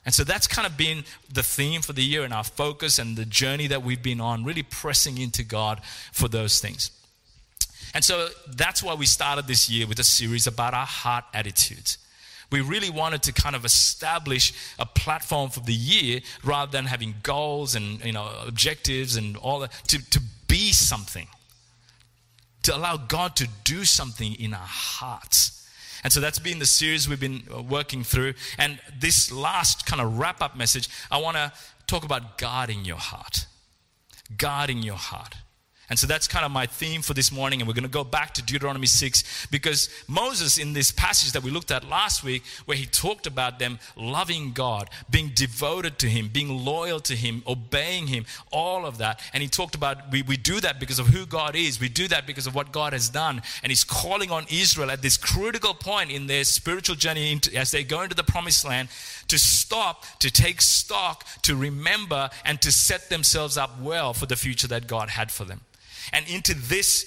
And 0.05 0.13
so 0.13 0.23
that's 0.23 0.47
kind 0.47 0.65
of 0.65 0.77
been 0.77 1.03
the 1.31 1.43
theme 1.43 1.81
for 1.81 1.93
the 1.93 2.03
year 2.03 2.23
and 2.23 2.33
our 2.33 2.43
focus 2.43 2.99
and 2.99 3.17
the 3.17 3.25
journey 3.25 3.67
that 3.67 3.83
we've 3.83 4.01
been 4.01 4.21
on, 4.21 4.43
really 4.43 4.63
pressing 4.63 5.17
into 5.17 5.43
God 5.43 5.81
for 6.11 6.27
those 6.27 6.59
things. 6.59 6.91
And 7.93 8.03
so 8.03 8.29
that's 8.47 8.81
why 8.81 8.93
we 8.93 9.05
started 9.05 9.47
this 9.47 9.69
year 9.69 9.87
with 9.87 9.99
a 9.99 10.03
series 10.03 10.47
about 10.47 10.73
our 10.73 10.85
heart 10.85 11.25
attitudes. 11.33 11.97
We 12.51 12.61
really 12.61 12.89
wanted 12.89 13.23
to 13.23 13.33
kind 13.33 13.55
of 13.55 13.65
establish 13.65 14.53
a 14.79 14.85
platform 14.85 15.49
for 15.49 15.59
the 15.59 15.73
year 15.73 16.21
rather 16.43 16.71
than 16.71 16.85
having 16.85 17.15
goals 17.21 17.75
and 17.75 18.03
you 18.03 18.11
know 18.11 18.27
objectives 18.47 19.15
and 19.15 19.37
all 19.37 19.59
that 19.59 19.71
to, 19.87 20.09
to 20.09 20.21
be 20.47 20.71
something. 20.71 21.27
To 22.63 22.75
allow 22.75 22.97
God 22.97 23.35
to 23.37 23.47
do 23.63 23.85
something 23.85 24.33
in 24.35 24.53
our 24.53 24.59
hearts. 24.59 25.58
And 26.03 26.13
so 26.13 26.19
that's 26.19 26.39
been 26.39 26.59
the 26.59 26.65
series 26.65 27.07
we've 27.09 27.19
been 27.19 27.43
uh, 27.53 27.61
working 27.61 28.03
through. 28.03 28.33
And 28.57 28.79
this 28.97 29.31
last 29.31 29.85
kind 29.85 30.01
of 30.01 30.17
wrap 30.17 30.41
up 30.41 30.55
message, 30.55 30.89
I 31.11 31.19
want 31.19 31.37
to 31.37 31.51
talk 31.87 32.03
about 32.03 32.37
guarding 32.37 32.85
your 32.85 32.97
heart. 32.97 33.45
Guarding 34.37 34.79
your 34.83 34.95
heart. 34.95 35.35
And 35.89 35.97
so 35.97 36.05
that's 36.05 36.27
kind 36.27 36.45
of 36.45 36.51
my 36.51 36.65
theme 36.65 37.01
for 37.01 37.13
this 37.13 37.31
morning. 37.31 37.61
And 37.61 37.67
we're 37.67 37.73
going 37.73 37.83
to 37.83 37.89
go 37.89 38.03
back 38.03 38.33
to 38.35 38.41
Deuteronomy 38.41 38.87
6 38.87 39.47
because 39.51 39.89
Moses, 40.07 40.57
in 40.57 40.73
this 40.73 40.91
passage 40.91 41.31
that 41.31 41.43
we 41.43 41.51
looked 41.51 41.71
at 41.71 41.87
last 41.87 42.23
week, 42.23 42.43
where 42.65 42.77
he 42.77 42.85
talked 42.85 43.25
about 43.25 43.59
them 43.59 43.79
loving 43.95 44.51
God, 44.53 44.89
being 45.09 45.31
devoted 45.33 45.97
to 45.99 46.07
Him, 46.07 46.29
being 46.31 46.49
loyal 46.49 46.99
to 47.01 47.15
Him, 47.15 47.43
obeying 47.47 48.07
Him, 48.07 48.25
all 48.51 48.85
of 48.85 48.97
that. 48.99 49.19
And 49.33 49.41
he 49.41 49.49
talked 49.49 49.75
about 49.75 50.11
we, 50.11 50.21
we 50.21 50.37
do 50.37 50.59
that 50.61 50.79
because 50.79 50.99
of 50.99 51.07
who 51.07 51.25
God 51.25 51.55
is, 51.55 51.79
we 51.79 51.89
do 51.89 52.07
that 52.09 52.27
because 52.27 52.47
of 52.47 52.55
what 52.55 52.71
God 52.71 52.93
has 52.93 53.09
done. 53.09 53.41
And 53.63 53.71
he's 53.71 53.83
calling 53.83 54.31
on 54.31 54.45
Israel 54.49 54.91
at 54.91 55.01
this 55.01 55.17
critical 55.17 55.73
point 55.73 56.11
in 56.11 56.27
their 56.27 56.43
spiritual 56.43 56.95
journey 56.95 57.31
into, 57.31 57.55
as 57.55 57.71
they 57.71 57.83
go 57.83 58.01
into 58.01 58.15
the 58.15 58.23
promised 58.23 58.65
land 58.65 58.89
to 59.27 59.37
stop, 59.37 60.05
to 60.19 60.31
take 60.31 60.61
stock, 60.61 61.25
to 61.43 61.55
remember, 61.55 62.29
and 62.45 62.61
to 62.61 62.71
set 62.71 63.09
themselves 63.09 63.57
up 63.57 63.79
well 63.79 64.13
for 64.13 64.25
the 64.25 64.35
future 64.35 64.67
that 64.67 64.87
God 64.87 65.09
had 65.09 65.31
for 65.31 65.45
them. 65.45 65.61
And 66.13 66.27
into 66.27 66.53
this 66.53 67.05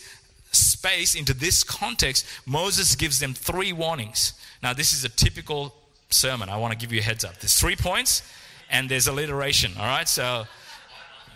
space, 0.53 1.15
into 1.15 1.35
this 1.35 1.65
context, 1.65 2.27
Moses 2.47 2.95
gives 2.95 3.19
them 3.19 3.35
three 3.35 3.73
warnings. 3.73 4.35
Now, 4.63 4.73
this 4.73 4.93
is 4.93 5.05
a 5.05 5.09
typical 5.09 5.75
sermon. 6.11 6.49
I 6.49 6.57
want 6.57 6.73
to 6.73 6.79
give 6.79 6.93
you 6.93 7.01
a 7.01 7.03
heads 7.03 7.25
up. 7.25 7.39
There's 7.39 7.59
three 7.59 7.77
points 7.77 8.23
and 8.71 8.89
there's 8.89 9.07
alliteration, 9.07 9.73
all 9.79 9.87
right? 9.87 10.09
So 10.09 10.45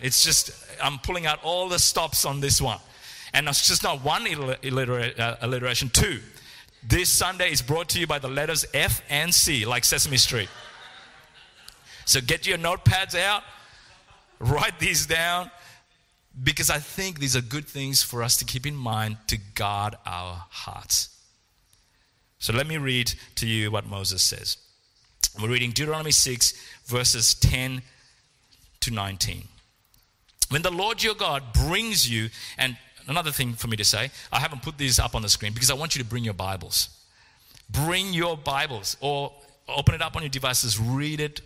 it's 0.01 0.23
just, 0.23 0.51
I'm 0.81 0.99
pulling 0.99 1.25
out 1.25 1.43
all 1.43 1.67
the 1.67 1.79
stops 1.79 2.25
on 2.25 2.39
this 2.39 2.61
one. 2.61 2.79
And 3.33 3.47
it's 3.47 3.67
just 3.67 3.83
not 3.83 4.03
one 4.03 4.25
uh, 4.27 5.35
alliteration, 5.41 5.89
two. 5.89 6.19
This 6.87 7.09
Sunday 7.09 7.51
is 7.51 7.61
brought 7.61 7.89
to 7.89 7.99
you 7.99 8.07
by 8.07 8.19
the 8.19 8.29
letters 8.29 8.65
F 8.73 9.01
and 9.09 9.33
C, 9.33 9.65
like 9.65 9.83
Sesame 9.83 10.17
Street. 10.17 10.49
So 12.05 12.21
get 12.21 12.47
your 12.47 12.57
notepads 12.57 13.19
out, 13.19 13.43
write 14.39 14.79
these 14.79 15.05
down, 15.05 15.51
because 16.43 16.69
I 16.69 16.79
think 16.79 17.19
these 17.19 17.35
are 17.35 17.41
good 17.41 17.65
things 17.65 18.03
for 18.03 18.21
us 18.21 18.37
to 18.37 18.45
keep 18.45 18.65
in 18.65 18.75
mind 18.75 19.17
to 19.27 19.37
guard 19.55 19.95
our 20.05 20.45
hearts. 20.49 21.09
So 22.39 22.53
let 22.53 22.67
me 22.67 22.77
read 22.77 23.13
to 23.35 23.47
you 23.47 23.71
what 23.71 23.87
Moses 23.87 24.21
says. 24.21 24.57
We're 25.41 25.49
reading 25.49 25.71
Deuteronomy 25.71 26.11
6, 26.11 26.53
verses 26.85 27.33
10 27.35 27.81
to 28.81 28.91
19. 28.91 29.43
When 30.49 30.61
the 30.61 30.71
Lord 30.71 31.03
your 31.03 31.15
God 31.15 31.43
brings 31.53 32.09
you, 32.09 32.29
and 32.57 32.77
another 33.07 33.31
thing 33.31 33.53
for 33.53 33.67
me 33.67 33.77
to 33.77 33.83
say, 33.83 34.11
I 34.31 34.39
haven't 34.39 34.61
put 34.61 34.77
these 34.77 34.99
up 34.99 35.15
on 35.15 35.21
the 35.21 35.29
screen 35.29 35.53
because 35.53 35.71
I 35.71 35.73
want 35.73 35.95
you 35.95 36.03
to 36.03 36.07
bring 36.07 36.23
your 36.23 36.33
Bibles. 36.33 36.89
Bring 37.69 38.13
your 38.13 38.37
Bibles 38.37 38.95
or 39.01 39.33
open 39.67 39.95
it 39.95 40.01
up 40.01 40.15
on 40.15 40.21
your 40.21 40.29
devices, 40.29 40.79
read 40.79 41.19
it 41.19 41.41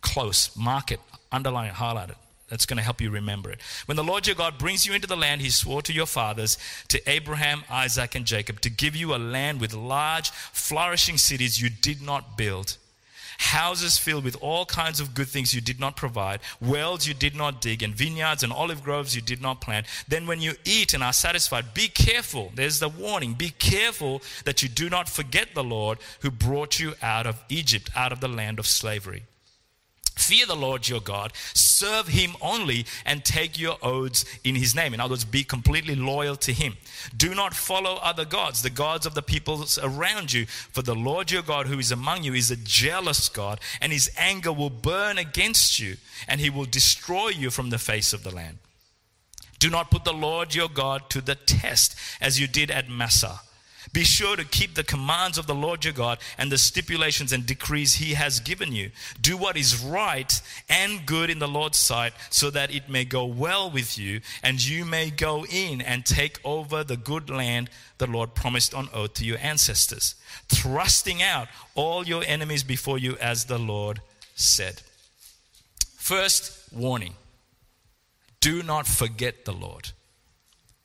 close, 0.00 0.56
mark 0.56 0.90
it, 0.90 1.00
underline 1.30 1.68
it, 1.68 1.74
highlight 1.74 2.10
it. 2.10 2.16
That's 2.48 2.66
going 2.66 2.76
to 2.76 2.82
help 2.82 3.00
you 3.00 3.10
remember 3.10 3.50
it. 3.50 3.60
When 3.86 3.96
the 3.96 4.04
Lord 4.04 4.26
your 4.26 4.36
God 4.36 4.56
brings 4.56 4.86
you 4.86 4.94
into 4.94 5.08
the 5.08 5.16
land 5.16 5.40
he 5.40 5.50
swore 5.50 5.82
to 5.82 5.92
your 5.92 6.06
fathers, 6.06 6.58
to 6.88 7.10
Abraham, 7.10 7.64
Isaac, 7.68 8.14
and 8.14 8.24
Jacob, 8.24 8.60
to 8.60 8.70
give 8.70 8.94
you 8.94 9.14
a 9.14 9.18
land 9.18 9.60
with 9.60 9.74
large, 9.74 10.30
flourishing 10.30 11.18
cities 11.18 11.60
you 11.60 11.68
did 11.68 12.00
not 12.00 12.36
build, 12.36 12.76
houses 13.38 13.98
filled 13.98 14.24
with 14.24 14.36
all 14.40 14.64
kinds 14.64 15.00
of 15.00 15.12
good 15.12 15.28
things 15.28 15.54
you 15.54 15.60
did 15.60 15.80
not 15.80 15.96
provide, 15.96 16.40
wells 16.60 17.06
you 17.06 17.14
did 17.14 17.34
not 17.34 17.60
dig, 17.60 17.82
and 17.82 17.94
vineyards 17.94 18.44
and 18.44 18.52
olive 18.52 18.82
groves 18.82 19.16
you 19.16 19.22
did 19.22 19.42
not 19.42 19.60
plant, 19.60 19.86
then 20.06 20.26
when 20.26 20.40
you 20.40 20.54
eat 20.64 20.94
and 20.94 21.02
are 21.02 21.12
satisfied, 21.12 21.74
be 21.74 21.88
careful. 21.88 22.52
There's 22.54 22.78
the 22.78 22.88
warning 22.88 23.34
be 23.34 23.50
careful 23.50 24.22
that 24.44 24.62
you 24.62 24.68
do 24.68 24.88
not 24.88 25.08
forget 25.08 25.48
the 25.54 25.64
Lord 25.64 25.98
who 26.20 26.30
brought 26.30 26.78
you 26.78 26.94
out 27.02 27.26
of 27.26 27.42
Egypt, 27.48 27.90
out 27.96 28.12
of 28.12 28.20
the 28.20 28.28
land 28.28 28.60
of 28.60 28.66
slavery. 28.66 29.24
Fear 30.16 30.46
the 30.46 30.56
Lord 30.56 30.88
your 30.88 31.00
God, 31.00 31.32
serve 31.54 32.08
him 32.08 32.36
only, 32.40 32.86
and 33.04 33.22
take 33.22 33.58
your 33.58 33.76
oaths 33.82 34.24
in 34.42 34.54
his 34.54 34.74
name. 34.74 34.94
In 34.94 35.00
other 35.00 35.12
words, 35.12 35.26
be 35.26 35.44
completely 35.44 35.94
loyal 35.94 36.36
to 36.36 36.52
him. 36.52 36.76
Do 37.14 37.34
not 37.34 37.54
follow 37.54 37.96
other 37.96 38.24
gods, 38.24 38.62
the 38.62 38.70
gods 38.70 39.04
of 39.04 39.14
the 39.14 39.22
peoples 39.22 39.78
around 39.80 40.32
you, 40.32 40.46
for 40.46 40.80
the 40.80 40.94
Lord 40.94 41.30
your 41.30 41.42
God 41.42 41.66
who 41.66 41.78
is 41.78 41.92
among 41.92 42.24
you 42.24 42.32
is 42.32 42.50
a 42.50 42.56
jealous 42.56 43.28
God, 43.28 43.60
and 43.80 43.92
his 43.92 44.10
anger 44.16 44.52
will 44.52 44.70
burn 44.70 45.18
against 45.18 45.78
you, 45.78 45.98
and 46.26 46.40
he 46.40 46.50
will 46.50 46.64
destroy 46.64 47.28
you 47.28 47.50
from 47.50 47.68
the 47.68 47.78
face 47.78 48.14
of 48.14 48.24
the 48.24 48.34
land. 48.34 48.58
Do 49.58 49.68
not 49.68 49.90
put 49.90 50.04
the 50.04 50.12
Lord 50.14 50.54
your 50.54 50.68
God 50.68 51.10
to 51.10 51.20
the 51.20 51.34
test 51.34 51.94
as 52.20 52.40
you 52.40 52.46
did 52.46 52.70
at 52.70 52.88
Massah 52.88 53.40
be 53.96 54.04
sure 54.04 54.36
to 54.36 54.44
keep 54.44 54.74
the 54.74 54.84
commands 54.84 55.38
of 55.38 55.46
the 55.46 55.54
Lord 55.54 55.82
your 55.82 55.94
God 55.94 56.18
and 56.36 56.52
the 56.52 56.58
stipulations 56.58 57.32
and 57.32 57.46
decrees 57.46 57.94
he 57.94 58.12
has 58.12 58.40
given 58.40 58.70
you. 58.70 58.90
Do 59.22 59.38
what 59.38 59.56
is 59.56 59.82
right 59.82 60.38
and 60.68 61.06
good 61.06 61.30
in 61.30 61.38
the 61.38 61.48
Lord's 61.48 61.78
sight 61.78 62.12
so 62.28 62.50
that 62.50 62.70
it 62.70 62.90
may 62.90 63.06
go 63.06 63.24
well 63.24 63.70
with 63.70 63.96
you 63.96 64.20
and 64.42 64.62
you 64.62 64.84
may 64.84 65.08
go 65.08 65.46
in 65.46 65.80
and 65.80 66.04
take 66.04 66.38
over 66.44 66.84
the 66.84 66.98
good 66.98 67.30
land 67.30 67.70
the 67.96 68.06
Lord 68.06 68.34
promised 68.34 68.74
on 68.74 68.90
oath 68.92 69.14
to 69.14 69.24
your 69.24 69.38
ancestors, 69.38 70.14
thrusting 70.50 71.22
out 71.22 71.48
all 71.74 72.06
your 72.06 72.22
enemies 72.26 72.64
before 72.64 72.98
you 72.98 73.16
as 73.16 73.46
the 73.46 73.58
Lord 73.58 74.02
said. 74.34 74.82
First 75.96 76.70
warning 76.70 77.14
do 78.40 78.62
not 78.62 78.86
forget 78.86 79.46
the 79.46 79.54
Lord. 79.54 79.92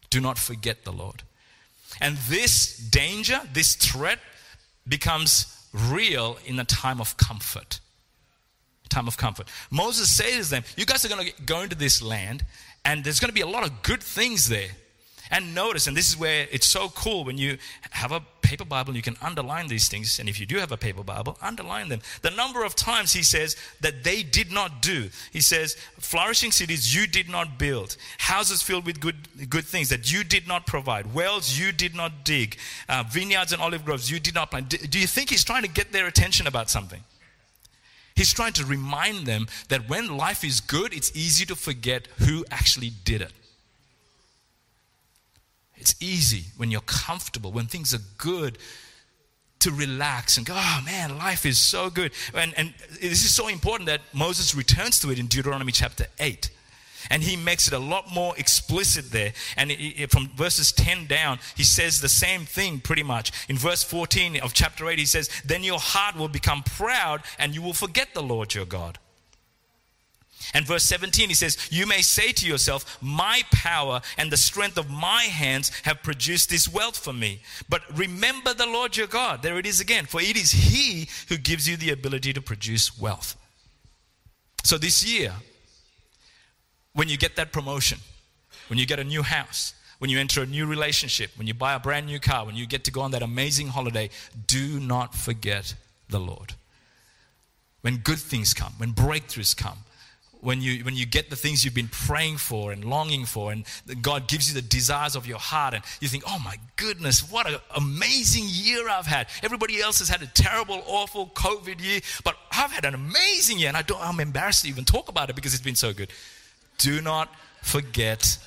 Do 0.09 0.21
not 0.21 0.37
forget 0.37 0.85
the 0.85 0.93
Lord. 0.93 1.23
And 1.99 2.17
this 2.29 2.77
danger, 2.77 3.41
this 3.53 3.75
threat, 3.75 4.19
becomes 4.87 5.67
real 5.73 6.37
in 6.45 6.59
a 6.59 6.65
time 6.65 6.99
of 7.01 7.17
comfort. 7.17 7.79
Time 8.89 9.07
of 9.07 9.17
comfort. 9.17 9.47
Moses 9.69 10.09
says 10.09 10.45
to 10.45 10.55
them, 10.55 10.63
You 10.75 10.85
guys 10.85 11.05
are 11.05 11.09
going 11.09 11.27
to 11.27 11.41
go 11.43 11.61
into 11.61 11.75
this 11.75 12.01
land, 12.01 12.45
and 12.83 13.03
there's 13.03 13.19
going 13.19 13.29
to 13.29 13.33
be 13.33 13.41
a 13.41 13.47
lot 13.47 13.63
of 13.65 13.81
good 13.83 14.03
things 14.03 14.49
there. 14.49 14.69
And 15.31 15.55
notice, 15.55 15.87
and 15.87 15.95
this 15.95 16.09
is 16.09 16.17
where 16.17 16.45
it's 16.51 16.67
so 16.67 16.89
cool 16.89 17.23
when 17.23 17.37
you 17.37 17.57
have 17.91 18.11
a 18.11 18.21
paper 18.41 18.65
Bible, 18.65 18.97
you 18.97 19.01
can 19.01 19.15
underline 19.21 19.67
these 19.67 19.87
things. 19.87 20.19
And 20.19 20.27
if 20.27 20.41
you 20.41 20.45
do 20.45 20.57
have 20.57 20.73
a 20.73 20.77
paper 20.77 21.03
Bible, 21.03 21.37
underline 21.41 21.87
them. 21.87 22.01
The 22.21 22.31
number 22.31 22.65
of 22.65 22.75
times 22.75 23.13
he 23.13 23.23
says 23.23 23.55
that 23.79 24.03
they 24.03 24.23
did 24.23 24.51
not 24.51 24.81
do. 24.81 25.09
He 25.31 25.39
says, 25.39 25.77
flourishing 25.99 26.51
cities 26.51 26.93
you 26.93 27.07
did 27.07 27.29
not 27.29 27.57
build, 27.57 27.95
houses 28.17 28.61
filled 28.61 28.85
with 28.85 28.99
good, 28.99 29.49
good 29.49 29.63
things 29.63 29.87
that 29.87 30.11
you 30.11 30.25
did 30.25 30.49
not 30.49 30.67
provide, 30.67 31.13
wells 31.13 31.57
you 31.57 31.71
did 31.71 31.95
not 31.95 32.25
dig, 32.25 32.57
uh, 32.89 33.05
vineyards 33.09 33.53
and 33.53 33.61
olive 33.61 33.85
groves 33.85 34.11
you 34.11 34.19
did 34.19 34.35
not 34.35 34.51
plant. 34.51 34.67
Do, 34.67 34.77
do 34.77 34.99
you 34.99 35.07
think 35.07 35.29
he's 35.29 35.45
trying 35.45 35.63
to 35.63 35.69
get 35.69 35.93
their 35.93 36.07
attention 36.07 36.45
about 36.45 36.69
something? 36.69 37.01
He's 38.15 38.33
trying 38.33 38.53
to 38.53 38.65
remind 38.65 39.25
them 39.25 39.47
that 39.69 39.87
when 39.87 40.17
life 40.17 40.43
is 40.43 40.59
good, 40.59 40.93
it's 40.93 41.15
easy 41.15 41.45
to 41.45 41.55
forget 41.55 42.07
who 42.17 42.43
actually 42.51 42.91
did 43.05 43.21
it. 43.21 43.31
It's 45.81 45.95
easy 45.99 46.45
when 46.57 46.69
you're 46.69 46.81
comfortable, 46.81 47.51
when 47.51 47.65
things 47.65 47.93
are 47.93 48.05
good, 48.17 48.57
to 49.61 49.71
relax 49.71 50.37
and 50.37 50.45
go, 50.45 50.53
oh 50.55 50.81
man, 50.85 51.17
life 51.17 51.45
is 51.45 51.57
so 51.57 51.89
good. 51.89 52.11
And, 52.33 52.53
and 52.55 52.73
this 52.99 53.23
is 53.25 53.33
so 53.33 53.47
important 53.47 53.87
that 53.87 54.01
Moses 54.13 54.55
returns 54.55 54.99
to 54.99 55.11
it 55.11 55.19
in 55.19 55.27
Deuteronomy 55.27 55.71
chapter 55.71 56.05
8. 56.19 56.49
And 57.09 57.23
he 57.23 57.35
makes 57.35 57.67
it 57.67 57.73
a 57.73 57.79
lot 57.79 58.13
more 58.13 58.35
explicit 58.37 59.11
there. 59.11 59.33
And 59.57 59.71
it, 59.71 59.79
it, 59.79 60.11
from 60.11 60.29
verses 60.35 60.71
10 60.71 61.07
down, 61.07 61.39
he 61.55 61.63
says 61.63 61.99
the 61.99 62.09
same 62.09 62.45
thing 62.45 62.79
pretty 62.79 63.03
much. 63.03 63.31
In 63.49 63.57
verse 63.57 63.83
14 63.83 64.39
of 64.39 64.53
chapter 64.53 64.87
8, 64.87 64.99
he 64.99 65.05
says, 65.05 65.29
Then 65.43 65.63
your 65.63 65.79
heart 65.79 66.15
will 66.15 66.27
become 66.27 66.61
proud 66.63 67.23
and 67.39 67.55
you 67.55 67.61
will 67.61 67.73
forget 67.73 68.13
the 68.13 68.21
Lord 68.21 68.53
your 68.53 68.65
God. 68.65 68.99
And 70.53 70.65
verse 70.65 70.83
17, 70.83 71.29
he 71.29 71.35
says, 71.35 71.57
You 71.71 71.85
may 71.85 72.01
say 72.01 72.31
to 72.31 72.47
yourself, 72.47 72.97
My 73.01 73.43
power 73.51 74.01
and 74.17 74.31
the 74.31 74.37
strength 74.37 74.77
of 74.77 74.89
my 74.89 75.23
hands 75.23 75.71
have 75.83 76.03
produced 76.03 76.49
this 76.49 76.67
wealth 76.67 76.97
for 76.97 77.13
me. 77.13 77.41
But 77.69 77.81
remember 77.97 78.53
the 78.53 78.65
Lord 78.65 78.97
your 78.97 79.07
God. 79.07 79.41
There 79.43 79.57
it 79.57 79.65
is 79.65 79.79
again. 79.79 80.05
For 80.05 80.21
it 80.21 80.35
is 80.35 80.51
He 80.51 81.07
who 81.29 81.37
gives 81.37 81.67
you 81.67 81.77
the 81.77 81.91
ability 81.91 82.33
to 82.33 82.41
produce 82.41 82.97
wealth. 82.99 83.35
So 84.63 84.77
this 84.77 85.03
year, 85.03 85.33
when 86.93 87.09
you 87.09 87.17
get 87.17 87.35
that 87.35 87.51
promotion, 87.51 87.99
when 88.67 88.77
you 88.79 88.85
get 88.85 88.99
a 88.99 89.03
new 89.03 89.23
house, 89.23 89.73
when 89.99 90.09
you 90.09 90.19
enter 90.19 90.41
a 90.41 90.45
new 90.45 90.65
relationship, 90.65 91.31
when 91.37 91.45
you 91.45 91.53
buy 91.53 91.73
a 91.73 91.79
brand 91.79 92.07
new 92.07 92.19
car, 92.19 92.45
when 92.45 92.55
you 92.55 92.65
get 92.65 92.83
to 92.85 92.91
go 92.91 93.01
on 93.01 93.11
that 93.11 93.21
amazing 93.21 93.67
holiday, 93.67 94.09
do 94.47 94.79
not 94.79 95.13
forget 95.13 95.75
the 96.09 96.19
Lord. 96.19 96.53
when 97.81 97.97
good 97.97 98.19
things 98.19 98.53
come, 98.53 98.73
when 98.77 98.93
breakthroughs 98.93 99.57
come, 99.57 99.79
when 100.41 100.61
you, 100.61 100.83
when 100.83 100.95
you 100.95 101.05
get 101.05 101.29
the 101.29 101.35
things 101.35 101.63
you've 101.63 101.75
been 101.75 101.87
praying 101.87 102.37
for 102.37 102.71
and 102.71 102.83
longing 102.83 103.25
for, 103.25 103.51
and 103.51 103.63
God 104.01 104.27
gives 104.27 104.49
you 104.49 104.59
the 104.59 104.67
desires 104.67 105.15
of 105.15 105.27
your 105.27 105.37
heart, 105.37 105.73
and 105.73 105.83
you 105.99 106.07
think, 106.07 106.23
oh 106.27 106.39
my 106.43 106.57
goodness, 106.75 107.31
what 107.31 107.47
an 107.47 107.57
amazing 107.75 108.45
year 108.47 108.89
I've 108.89 109.05
had. 109.05 109.27
Everybody 109.43 109.79
else 109.79 109.99
has 109.99 110.09
had 110.09 110.21
a 110.21 110.27
terrible, 110.27 110.83
awful 110.87 111.27
COVID 111.27 111.81
year, 111.81 112.01
but 112.23 112.35
I've 112.51 112.71
had 112.71 112.85
an 112.85 112.95
amazing 112.95 113.59
year, 113.59 113.67
and 113.67 113.77
I 113.77 113.83
don't, 113.83 114.01
I'm 114.01 114.19
embarrassed 114.19 114.63
to 114.63 114.69
even 114.69 114.83
talk 114.83 115.09
about 115.09 115.29
it 115.29 115.35
because 115.35 115.53
it's 115.53 115.63
been 115.63 115.75
so 115.75 115.93
good. 115.93 116.11
Do 116.77 117.01
not 117.01 117.33
forget 117.61 118.37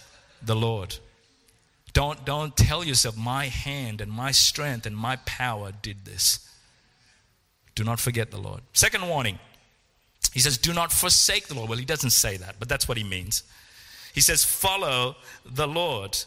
the 0.42 0.56
Lord. 0.56 0.96
Don't, 1.92 2.24
don't 2.24 2.56
tell 2.56 2.82
yourself, 2.82 3.16
my 3.16 3.46
hand 3.46 4.00
and 4.00 4.10
my 4.10 4.32
strength 4.32 4.84
and 4.84 4.96
my 4.96 5.16
power 5.24 5.70
did 5.80 6.04
this. 6.04 6.40
Do 7.76 7.84
not 7.84 8.00
forget 8.00 8.32
the 8.32 8.38
Lord. 8.38 8.62
Second 8.72 9.08
warning 9.08 9.38
he 10.34 10.40
says, 10.40 10.58
Do 10.58 10.74
not 10.74 10.92
forsake 10.92 11.46
the 11.46 11.54
Lord. 11.54 11.68
Well, 11.70 11.78
he 11.78 11.84
doesn't 11.84 12.10
say 12.10 12.36
that, 12.36 12.56
but 12.58 12.68
that's 12.68 12.88
what 12.88 12.98
he 12.98 13.04
means. 13.04 13.44
He 14.12 14.20
says, 14.20 14.44
Follow 14.44 15.14
the 15.46 15.68
Lord. 15.68 16.18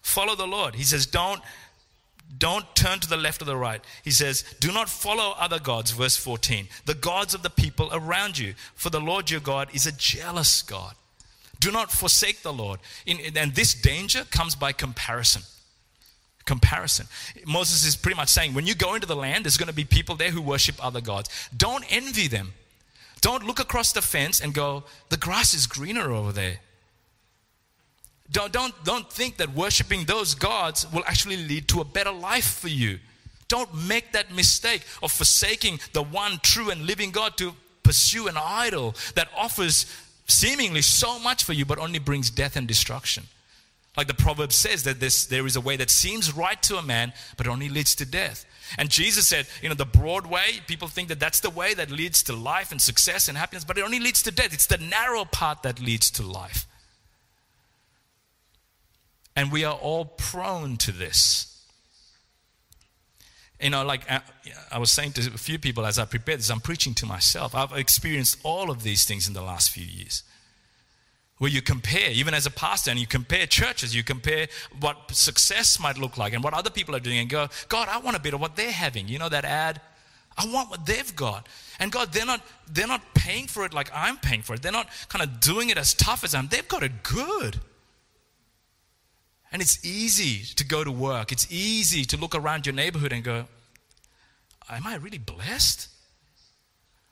Follow 0.00 0.36
the 0.36 0.46
Lord. 0.46 0.76
He 0.76 0.84
says, 0.84 1.04
Don't. 1.04 1.42
Don't 2.38 2.74
turn 2.74 2.98
to 2.98 3.08
the 3.08 3.16
left 3.16 3.40
or 3.40 3.44
the 3.44 3.56
right. 3.56 3.80
He 4.02 4.10
says, 4.10 4.44
Do 4.58 4.72
not 4.72 4.88
follow 4.88 5.36
other 5.38 5.60
gods, 5.60 5.92
verse 5.92 6.16
14, 6.16 6.66
the 6.84 6.94
gods 6.94 7.34
of 7.34 7.42
the 7.42 7.50
people 7.50 7.88
around 7.92 8.36
you. 8.36 8.54
For 8.74 8.90
the 8.90 9.00
Lord 9.00 9.30
your 9.30 9.38
God 9.40 9.68
is 9.72 9.86
a 9.86 9.92
jealous 9.92 10.62
God. 10.62 10.94
Do 11.60 11.70
not 11.70 11.92
forsake 11.92 12.42
the 12.42 12.52
Lord. 12.52 12.80
And 13.06 13.54
this 13.54 13.74
danger 13.74 14.24
comes 14.24 14.56
by 14.56 14.72
comparison. 14.72 15.42
Comparison. 16.44 17.06
Moses 17.46 17.86
is 17.86 17.94
pretty 17.94 18.16
much 18.16 18.28
saying, 18.28 18.54
when 18.54 18.66
you 18.66 18.74
go 18.74 18.94
into 18.94 19.06
the 19.06 19.16
land, 19.16 19.44
there's 19.44 19.56
going 19.56 19.68
to 19.68 19.74
be 19.74 19.84
people 19.84 20.16
there 20.16 20.32
who 20.32 20.42
worship 20.42 20.84
other 20.84 21.00
gods. 21.00 21.30
Don't 21.56 21.84
envy 21.90 22.26
them. 22.26 22.54
Don't 23.26 23.44
look 23.44 23.58
across 23.58 23.90
the 23.90 24.02
fence 24.02 24.40
and 24.40 24.54
go, 24.54 24.84
the 25.08 25.16
grass 25.16 25.52
is 25.52 25.66
greener 25.66 26.12
over 26.12 26.30
there. 26.30 26.60
Don't, 28.30 28.52
don't, 28.52 28.72
don't 28.84 29.10
think 29.10 29.38
that 29.38 29.52
worshiping 29.52 30.04
those 30.04 30.36
gods 30.36 30.86
will 30.92 31.02
actually 31.08 31.36
lead 31.36 31.66
to 31.70 31.80
a 31.80 31.84
better 31.84 32.12
life 32.12 32.44
for 32.44 32.68
you. 32.68 33.00
Don't 33.48 33.74
make 33.88 34.12
that 34.12 34.32
mistake 34.32 34.82
of 35.02 35.10
forsaking 35.10 35.80
the 35.92 36.04
one 36.04 36.38
true 36.44 36.70
and 36.70 36.86
living 36.86 37.10
God 37.10 37.36
to 37.38 37.56
pursue 37.82 38.28
an 38.28 38.36
idol 38.36 38.94
that 39.16 39.26
offers 39.36 39.86
seemingly 40.28 40.82
so 40.82 41.18
much 41.18 41.42
for 41.42 41.52
you 41.52 41.64
but 41.64 41.80
only 41.80 41.98
brings 41.98 42.30
death 42.30 42.54
and 42.54 42.68
destruction. 42.68 43.24
Like 43.96 44.06
the 44.06 44.14
proverb 44.14 44.52
says 44.52 44.84
that 44.84 45.00
this, 45.00 45.26
there 45.26 45.46
is 45.46 45.56
a 45.56 45.60
way 45.60 45.74
that 45.78 45.90
seems 45.90 46.32
right 46.32 46.62
to 46.62 46.76
a 46.76 46.82
man 46.82 47.12
but 47.36 47.48
only 47.48 47.68
leads 47.68 47.96
to 47.96 48.06
death. 48.06 48.46
And 48.78 48.90
Jesus 48.90 49.26
said, 49.26 49.46
you 49.62 49.68
know, 49.68 49.74
the 49.74 49.84
broad 49.84 50.26
way, 50.26 50.60
people 50.66 50.88
think 50.88 51.08
that 51.08 51.20
that's 51.20 51.40
the 51.40 51.50
way 51.50 51.74
that 51.74 51.90
leads 51.90 52.22
to 52.24 52.32
life 52.34 52.72
and 52.72 52.80
success 52.80 53.28
and 53.28 53.38
happiness, 53.38 53.64
but 53.64 53.78
it 53.78 53.84
only 53.84 54.00
leads 54.00 54.22
to 54.22 54.30
death. 54.30 54.52
It's 54.52 54.66
the 54.66 54.78
narrow 54.78 55.24
path 55.24 55.62
that 55.62 55.80
leads 55.80 56.10
to 56.12 56.22
life. 56.22 56.66
And 59.34 59.52
we 59.52 59.64
are 59.64 59.74
all 59.74 60.04
prone 60.04 60.76
to 60.78 60.92
this. 60.92 61.52
You 63.60 63.70
know, 63.70 63.84
like 63.84 64.10
uh, 64.10 64.20
I 64.70 64.78
was 64.78 64.90
saying 64.90 65.12
to 65.12 65.20
a 65.32 65.38
few 65.38 65.58
people 65.58 65.86
as 65.86 65.98
I 65.98 66.04
prepared 66.04 66.40
this, 66.40 66.50
I'm 66.50 66.60
preaching 66.60 66.94
to 66.94 67.06
myself. 67.06 67.54
I've 67.54 67.72
experienced 67.72 68.38
all 68.42 68.70
of 68.70 68.82
these 68.82 69.04
things 69.04 69.28
in 69.28 69.34
the 69.34 69.42
last 69.42 69.70
few 69.70 69.84
years 69.84 70.22
where 71.38 71.50
you 71.50 71.60
compare, 71.60 72.10
even 72.10 72.32
as 72.32 72.46
a 72.46 72.50
pastor, 72.50 72.90
and 72.90 72.98
you 72.98 73.06
compare 73.06 73.46
churches, 73.46 73.94
you 73.94 74.02
compare 74.02 74.48
what 74.80 75.10
success 75.12 75.78
might 75.78 75.98
look 75.98 76.16
like 76.16 76.32
and 76.32 76.42
what 76.42 76.54
other 76.54 76.70
people 76.70 76.96
are 76.96 77.00
doing, 77.00 77.18
and 77.18 77.28
go, 77.28 77.48
God, 77.68 77.88
I 77.90 77.98
want 77.98 78.16
a 78.16 78.20
bit 78.20 78.32
of 78.32 78.40
what 78.40 78.56
they're 78.56 78.70
having. 78.72 79.06
You 79.08 79.18
know 79.18 79.28
that 79.28 79.44
ad? 79.44 79.80
I 80.38 80.46
want 80.46 80.70
what 80.70 80.86
they've 80.86 81.16
got. 81.16 81.46
And 81.78 81.92
God, 81.92 82.12
they're 82.12 82.26
not, 82.26 82.42
they're 82.70 82.86
not 82.86 83.14
paying 83.14 83.46
for 83.46 83.64
it 83.64 83.74
like 83.74 83.90
I'm 83.94 84.16
paying 84.16 84.42
for 84.42 84.54
it. 84.54 84.62
They're 84.62 84.72
not 84.72 84.88
kind 85.08 85.22
of 85.22 85.40
doing 85.40 85.70
it 85.70 85.78
as 85.78 85.94
tough 85.94 86.24
as 86.24 86.34
I'm. 86.34 86.48
They've 86.48 86.66
got 86.66 86.82
it 86.82 87.02
good. 87.02 87.60
And 89.52 89.62
it's 89.62 89.84
easy 89.84 90.54
to 90.56 90.64
go 90.64 90.84
to 90.84 90.90
work. 90.90 91.32
It's 91.32 91.46
easy 91.50 92.04
to 92.06 92.16
look 92.16 92.34
around 92.34 92.66
your 92.66 92.74
neighborhood 92.74 93.12
and 93.12 93.22
go, 93.22 93.46
Am 94.68 94.86
I 94.86 94.96
really 94.96 95.18
blessed? 95.18 95.88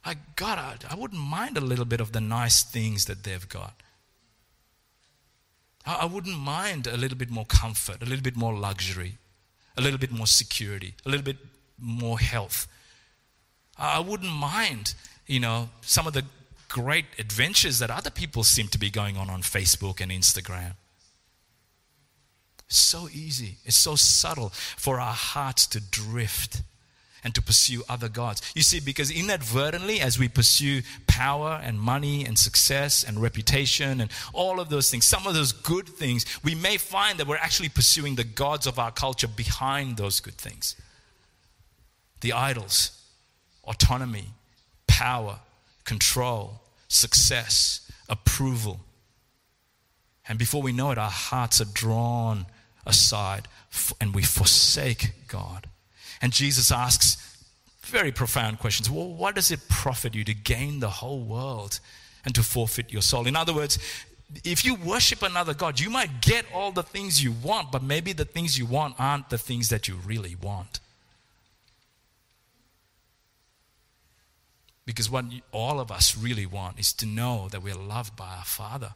I, 0.05 0.17
God, 0.37 0.59
I, 0.59 0.93
I 0.93 0.97
wouldn't 0.97 1.21
mind 1.21 1.57
a 1.57 1.61
little 1.61 1.85
bit 1.85 2.01
of 2.01 2.13
the 2.13 2.21
nice 2.21 2.63
things 2.63 3.05
that 3.07 3.23
they've 3.23 3.49
got. 3.49 3.75
I 5.87 6.07
wouldn't 6.07 6.39
mind 6.39 6.87
a 6.87 6.97
little 6.97 7.19
bit 7.19 7.31
more 7.31 7.45
comfort, 7.45 8.03
a 8.03 8.07
little 8.07 8.23
bit 8.23 8.37
more 8.37 8.55
luxury, 8.55 9.19
a 9.77 9.83
little 9.83 9.99
bit 9.99 10.11
more 10.11 10.27
security, 10.27 10.95
a 11.05 11.11
little 11.11 11.25
bit 11.25 11.37
more 11.79 12.19
health. 12.19 12.67
I 13.77 14.01
wouldn't 14.01 14.33
mind, 14.33 14.95
you 15.27 15.41
know, 15.41 15.69
some 15.83 16.07
of 16.07 16.15
the 16.15 16.25
great 16.69 17.05
adventures 17.19 17.79
that 17.81 17.91
other 17.91 18.11
people 18.11 18.45
seem 18.45 18.69
to 18.69 18.79
be 18.79 18.91
going 18.91 19.17
on 19.17 19.29
on 19.29 19.43
Facebook 19.43 20.01
and 20.01 20.11
Instagram. 20.11 20.75
So 22.69 23.09
easy, 23.13 23.59
it's 23.65 23.77
so 23.77 23.95
subtle 23.95 24.49
for 24.49 24.99
our 24.99 25.13
hearts 25.13 25.67
to 25.69 25.81
drift 25.81 26.63
and 27.25 27.35
to 27.35 27.43
pursue 27.43 27.83
other 27.89 28.09
gods. 28.09 28.43
You 28.55 28.63
see, 28.63 28.79
because 28.79 29.11
inadvertently, 29.11 30.01
as 30.01 30.19
we 30.19 30.29
pursue 30.29 30.83
power 31.07 31.61
and 31.65 31.81
money 31.81 32.25
and 32.25 32.39
success 32.39 33.03
and 33.03 33.21
reputation 33.21 34.01
and 34.03 34.11
all 34.35 34.61
of 34.61 34.69
those 34.69 34.91
things, 34.91 35.07
some 35.07 35.27
of 35.27 35.35
those 35.35 35.53
good 35.53 35.89
things, 35.89 36.27
we 36.45 36.55
may 36.55 36.77
find 36.77 37.19
that 37.19 37.27
we're 37.27 37.37
actually 37.37 37.71
pursuing 37.71 38.15
the 38.15 38.25
gods 38.25 38.67
of 38.67 38.79
our 38.79 38.93
culture 38.93 39.27
behind 39.27 39.97
those 39.97 40.21
good 40.21 40.35
things. 40.35 40.77
The 42.21 42.35
idols, 42.35 43.03
autonomy, 43.65 44.29
power, 44.87 45.39
control, 45.85 46.61
success, 46.89 47.91
approval. 48.09 48.81
And 50.29 50.39
before 50.39 50.63
we 50.63 50.73
know 50.73 50.91
it, 50.91 50.99
our 50.99 51.11
hearts 51.11 51.61
are 51.61 51.67
drawn 51.73 52.47
aside 52.87 53.49
and 54.01 54.15
we 54.15 54.23
forsake 54.23 55.13
God. 55.27 55.69
And 56.25 56.33
Jesus 56.33 56.73
asks 56.73 57.19
very 57.83 58.11
profound 58.11 58.59
questions. 58.59 58.89
Well, 58.89 59.13
what 59.13 59.35
does 59.35 59.51
it 59.51 59.69
profit 59.69 60.15
you 60.15 60.25
to 60.25 60.33
gain 60.33 60.81
the 60.81 60.89
whole 60.89 61.21
world 61.21 61.81
and 62.25 62.35
to 62.35 62.43
forfeit 62.43 62.91
your 62.91 63.03
soul? 63.03 63.27
In 63.27 63.37
other 63.37 63.53
words, 63.53 63.79
if 64.43 64.65
you 64.65 64.75
worship 64.75 65.23
another 65.23 65.53
God, 65.53 65.79
you 65.79 65.91
might 65.91 66.23
get 66.23 66.47
all 66.55 66.73
the 66.73 66.83
things 66.83 67.23
you 67.23 67.31
want, 67.31 67.71
but 67.71 67.83
maybe 67.83 68.15
the 68.15 68.25
things 68.25 68.59
you 68.59 68.65
want 68.65 68.95
aren't 68.99 69.29
the 69.29 69.37
things 69.37 69.69
that 69.69 69.87
you 69.87 69.97
really 69.97 70.35
want. 70.35 70.81
Because 74.87 75.11
what 75.11 75.27
all 75.53 75.79
of 75.79 75.93
us 75.93 76.17
really 76.17 76.47
want 76.47 76.81
is 76.81 76.95
to 76.95 77.07
know 77.07 77.49
that 77.51 77.63
we're 77.63 77.75
loved 77.75 78.17
by 78.17 78.35
our 78.35 78.47
Father 78.47 78.95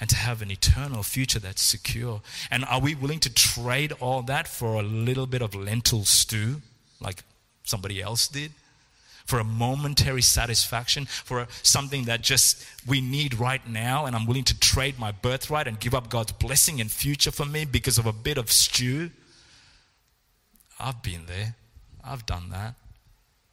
and 0.00 0.08
to 0.08 0.16
have 0.16 0.40
an 0.40 0.50
eternal 0.50 1.02
future 1.02 1.38
that's 1.38 1.60
secure. 1.62 2.22
And 2.50 2.64
are 2.64 2.80
we 2.80 2.94
willing 2.94 3.20
to 3.20 3.32
trade 3.32 3.92
all 4.00 4.22
that 4.22 4.48
for 4.48 4.74
a 4.74 4.82
little 4.82 5.26
bit 5.26 5.42
of 5.42 5.54
lentil 5.54 6.04
stew, 6.04 6.62
like 7.00 7.22
somebody 7.64 8.00
else 8.00 8.26
did? 8.26 8.52
For 9.26 9.38
a 9.38 9.44
momentary 9.44 10.22
satisfaction, 10.22 11.04
for 11.04 11.46
something 11.62 12.04
that 12.04 12.22
just 12.22 12.66
we 12.86 13.00
need 13.00 13.38
right 13.38 13.64
now, 13.68 14.06
and 14.06 14.16
I'm 14.16 14.26
willing 14.26 14.44
to 14.44 14.58
trade 14.58 14.98
my 14.98 15.12
birthright 15.12 15.68
and 15.68 15.78
give 15.78 15.94
up 15.94 16.08
God's 16.08 16.32
blessing 16.32 16.80
and 16.80 16.90
future 16.90 17.30
for 17.30 17.44
me 17.44 17.66
because 17.66 17.98
of 17.98 18.06
a 18.06 18.12
bit 18.12 18.38
of 18.38 18.50
stew? 18.50 19.10
I've 20.80 21.02
been 21.02 21.26
there. 21.26 21.54
I've 22.02 22.24
done 22.24 22.48
that. 22.50 22.74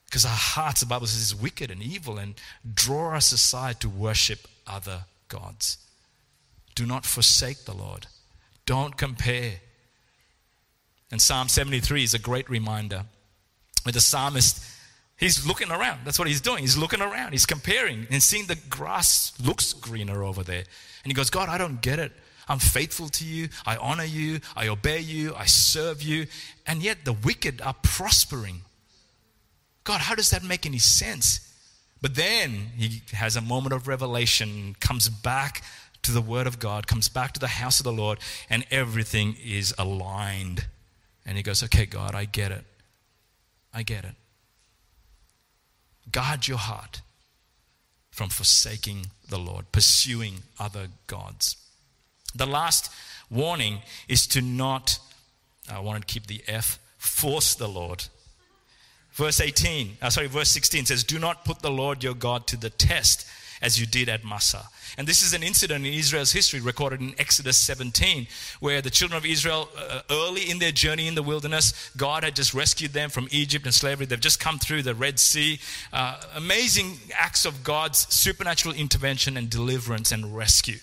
Because 0.05 0.23
our 0.23 0.31
hearts, 0.31 0.79
the 0.79 0.85
Bible 0.85 1.05
says, 1.05 1.21
is 1.21 1.35
wicked 1.35 1.69
and 1.69 1.83
evil 1.83 2.17
and 2.17 2.35
draw 2.73 3.15
us 3.15 3.33
aside 3.33 3.81
to 3.81 3.89
worship 3.89 4.47
other 4.65 5.01
gods. 5.27 5.77
Do 6.77 6.85
not 6.85 7.07
forsake 7.07 7.65
the 7.65 7.73
Lord. 7.73 8.05
Don't 8.67 8.95
compare. 8.95 9.53
And 11.09 11.19
Psalm 11.19 11.49
73 11.49 12.03
is 12.03 12.13
a 12.13 12.19
great 12.19 12.47
reminder 12.51 13.05
where 13.81 13.93
the 13.93 13.99
psalmist, 13.99 14.63
he's 15.17 15.43
looking 15.43 15.71
around. 15.71 16.01
That's 16.05 16.19
what 16.19 16.27
he's 16.27 16.39
doing. 16.39 16.59
He's 16.59 16.77
looking 16.77 17.01
around. 17.01 17.31
He's 17.31 17.47
comparing 17.47 18.05
and 18.11 18.21
seeing 18.21 18.45
the 18.45 18.59
grass 18.69 19.33
looks 19.43 19.73
greener 19.73 20.23
over 20.23 20.43
there. 20.43 20.65
And 21.03 21.07
he 21.07 21.13
goes, 21.13 21.31
God, 21.31 21.49
I 21.49 21.57
don't 21.57 21.81
get 21.81 21.97
it. 21.97 22.11
I'm 22.47 22.59
faithful 22.59 23.09
to 23.09 23.25
you. 23.25 23.49
I 23.65 23.77
honor 23.77 24.05
you. 24.05 24.39
I 24.55 24.67
obey 24.67 24.99
you. 24.99 25.33
I 25.33 25.45
serve 25.45 26.03
you. 26.03 26.27
And 26.67 26.83
yet 26.83 27.05
the 27.05 27.13
wicked 27.13 27.59
are 27.59 27.75
prospering. 27.81 28.61
God, 29.83 30.01
how 30.01 30.13
does 30.13 30.29
that 30.29 30.43
make 30.43 30.67
any 30.67 30.77
sense? 30.77 31.39
But 32.03 32.13
then 32.13 32.67
he 32.77 33.01
has 33.13 33.35
a 33.35 33.41
moment 33.41 33.73
of 33.73 33.87
revelation, 33.87 34.75
comes 34.79 35.09
back 35.09 35.63
to 36.07 36.11
the 36.13 36.21
Word 36.21 36.47
of 36.47 36.59
God, 36.59 36.87
comes 36.87 37.07
back 37.09 37.33
to 37.33 37.39
the 37.39 37.47
house 37.47 37.79
of 37.79 37.83
the 37.83 37.91
Lord, 37.91 38.19
and 38.49 38.65
everything 38.71 39.35
is 39.43 39.73
aligned. 39.77 40.65
And 41.25 41.37
he 41.37 41.43
goes, 41.43 41.61
Okay, 41.63 41.85
God, 41.85 42.15
I 42.15 42.25
get 42.25 42.51
it. 42.51 42.63
I 43.73 43.83
get 43.83 44.03
it. 44.03 44.15
Guard 46.11 46.47
your 46.47 46.57
heart 46.57 47.01
from 48.09 48.29
forsaking 48.29 49.07
the 49.29 49.37
Lord, 49.37 49.71
pursuing 49.71 50.37
other 50.59 50.87
gods. 51.05 51.57
The 52.33 52.47
last 52.47 52.91
warning 53.29 53.81
is 54.07 54.25
to 54.27 54.41
not, 54.41 54.99
I 55.71 55.79
want 55.79 56.05
to 56.05 56.11
keep 56.11 56.27
the 56.27 56.41
F, 56.47 56.79
force 56.97 57.53
the 57.53 57.67
Lord. 57.67 58.05
Verse 59.11 59.41
18, 59.41 59.97
uh, 60.01 60.09
sorry, 60.09 60.27
verse 60.27 60.49
16 60.49 60.85
says, 60.85 61.03
Do 61.03 61.19
not 61.19 61.43
put 61.43 61.59
the 61.59 61.69
Lord 61.69 62.03
your 62.03 62.13
God 62.13 62.47
to 62.47 62.57
the 62.57 62.69
test 62.69 63.27
as 63.61 63.79
you 63.79 63.85
did 63.85 64.09
at 64.09 64.23
Massah. 64.23 64.69
And 64.97 65.07
this 65.07 65.21
is 65.21 65.33
an 65.33 65.43
incident 65.43 65.85
in 65.85 65.93
Israel's 65.93 66.31
history 66.31 66.59
recorded 66.59 67.01
in 67.01 67.13
Exodus 67.17 67.57
17, 67.57 68.27
where 68.59 68.81
the 68.81 68.89
children 68.89 69.17
of 69.17 69.25
Israel, 69.25 69.69
uh, 69.77 70.01
early 70.09 70.49
in 70.49 70.59
their 70.59 70.71
journey 70.71 71.07
in 71.07 71.15
the 71.15 71.23
wilderness, 71.23 71.91
God 71.97 72.23
had 72.23 72.35
just 72.35 72.53
rescued 72.53 72.93
them 72.93 73.09
from 73.09 73.27
Egypt 73.31 73.65
and 73.65 73.73
slavery. 73.73 74.05
They've 74.05 74.19
just 74.19 74.39
come 74.39 74.59
through 74.59 74.83
the 74.83 74.95
Red 74.95 75.19
Sea. 75.19 75.59
Uh, 75.91 76.21
amazing 76.35 76.97
acts 77.13 77.45
of 77.45 77.63
God's 77.63 78.13
supernatural 78.13 78.75
intervention 78.75 79.37
and 79.37 79.49
deliverance 79.49 80.11
and 80.11 80.35
rescue. 80.35 80.79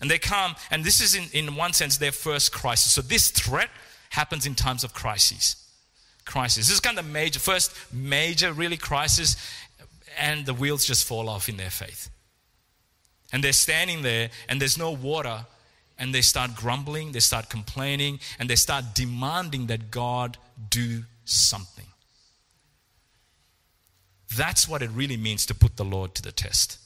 And 0.00 0.10
they 0.10 0.18
come, 0.18 0.56
and 0.70 0.84
this 0.84 1.00
is 1.00 1.14
in, 1.14 1.24
in 1.32 1.56
one 1.56 1.72
sense 1.72 1.98
their 1.98 2.12
first 2.12 2.52
crisis. 2.52 2.92
So 2.92 3.02
this 3.02 3.30
threat 3.30 3.70
happens 4.10 4.46
in 4.46 4.54
times 4.54 4.84
of 4.84 4.94
crises 4.94 5.56
crisis. 6.24 6.68
This 6.68 6.74
is 6.74 6.80
kind 6.80 6.98
of 6.98 7.04
the 7.04 7.10
major, 7.10 7.38
first 7.38 7.74
major, 7.92 8.52
really 8.52 8.76
crisis, 8.76 9.36
and 10.18 10.46
the 10.46 10.54
wheels 10.54 10.84
just 10.84 11.06
fall 11.06 11.28
off 11.28 11.48
in 11.48 11.56
their 11.56 11.70
faith. 11.70 12.10
And 13.32 13.42
they're 13.42 13.52
standing 13.52 14.02
there, 14.02 14.30
and 14.48 14.60
there's 14.60 14.78
no 14.78 14.90
water, 14.90 15.46
and 15.98 16.14
they 16.14 16.20
start 16.20 16.54
grumbling, 16.54 17.12
they 17.12 17.20
start 17.20 17.48
complaining, 17.48 18.20
and 18.38 18.48
they 18.48 18.56
start 18.56 18.84
demanding 18.94 19.66
that 19.66 19.90
God 19.90 20.38
do 20.70 21.04
something. 21.24 21.86
That's 24.36 24.68
what 24.68 24.82
it 24.82 24.90
really 24.90 25.16
means 25.16 25.46
to 25.46 25.54
put 25.54 25.76
the 25.76 25.84
Lord 25.84 26.14
to 26.16 26.22
the 26.22 26.32
test. 26.32 26.78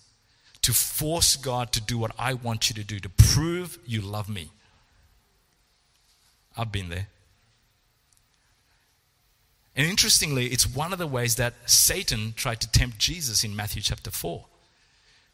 To 0.62 0.72
force 0.72 1.36
God 1.36 1.72
to 1.72 1.80
do 1.80 1.96
what 1.96 2.12
I 2.18 2.34
want 2.34 2.68
you 2.68 2.74
to 2.74 2.84
do, 2.84 2.98
to 3.00 3.08
prove 3.08 3.78
you 3.86 4.00
love 4.00 4.28
me. 4.28 4.50
I've 6.56 6.72
been 6.72 6.88
there. 6.88 7.06
And 9.78 9.86
interestingly, 9.86 10.46
it's 10.46 10.66
one 10.66 10.92
of 10.92 10.98
the 10.98 11.06
ways 11.06 11.36
that 11.36 11.54
Satan 11.66 12.34
tried 12.36 12.60
to 12.62 12.70
tempt 12.72 12.98
Jesus 12.98 13.44
in 13.44 13.54
Matthew 13.54 13.80
chapter 13.80 14.10
4. 14.10 14.44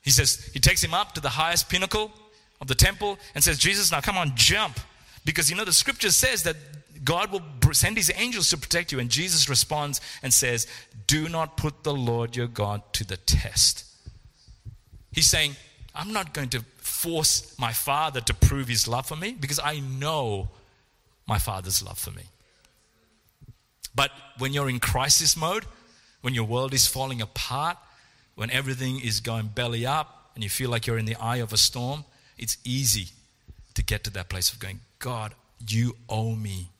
He 0.02 0.10
says, 0.10 0.50
he 0.52 0.60
takes 0.60 0.84
him 0.84 0.92
up 0.92 1.12
to 1.12 1.20
the 1.22 1.30
highest 1.30 1.70
pinnacle 1.70 2.12
of 2.60 2.66
the 2.66 2.74
temple 2.74 3.18
and 3.34 3.42
says, 3.42 3.58
Jesus, 3.58 3.90
now 3.90 4.02
come 4.02 4.18
on, 4.18 4.32
jump. 4.36 4.78
Because 5.24 5.48
you 5.48 5.56
know, 5.56 5.64
the 5.64 5.72
scripture 5.72 6.10
says 6.10 6.42
that 6.42 6.56
God 7.02 7.32
will 7.32 7.40
send 7.72 7.96
his 7.96 8.12
angels 8.14 8.50
to 8.50 8.58
protect 8.58 8.92
you. 8.92 8.98
And 9.00 9.08
Jesus 9.08 9.48
responds 9.48 10.02
and 10.22 10.32
says, 10.32 10.66
Do 11.06 11.30
not 11.30 11.56
put 11.56 11.82
the 11.82 11.94
Lord 11.94 12.36
your 12.36 12.46
God 12.46 12.82
to 12.92 13.04
the 13.04 13.16
test. 13.16 13.86
He's 15.10 15.26
saying, 15.26 15.56
I'm 15.94 16.12
not 16.12 16.34
going 16.34 16.50
to 16.50 16.62
force 16.76 17.58
my 17.58 17.72
father 17.72 18.20
to 18.20 18.34
prove 18.34 18.68
his 18.68 18.86
love 18.86 19.06
for 19.06 19.16
me 19.16 19.32
because 19.40 19.58
I 19.58 19.80
know 19.80 20.50
my 21.26 21.38
father's 21.38 21.82
love 21.82 21.98
for 21.98 22.10
me. 22.10 22.24
But 23.94 24.10
when 24.38 24.52
you're 24.52 24.68
in 24.68 24.80
crisis 24.80 25.36
mode, 25.36 25.64
when 26.20 26.34
your 26.34 26.44
world 26.44 26.74
is 26.74 26.86
falling 26.86 27.20
apart, 27.20 27.76
when 28.34 28.50
everything 28.50 29.00
is 29.00 29.20
going 29.20 29.48
belly 29.54 29.86
up 29.86 30.30
and 30.34 30.42
you 30.42 30.50
feel 30.50 30.70
like 30.70 30.86
you're 30.86 30.98
in 30.98 31.04
the 31.04 31.16
eye 31.16 31.36
of 31.36 31.52
a 31.52 31.56
storm, 31.56 32.04
it's 32.36 32.58
easy 32.64 33.08
to 33.74 33.82
get 33.82 34.04
to 34.04 34.10
that 34.10 34.28
place 34.28 34.52
of 34.52 34.58
going, 34.58 34.80
God, 34.98 35.34
you 35.68 35.96
owe 36.08 36.34
me. 36.34 36.70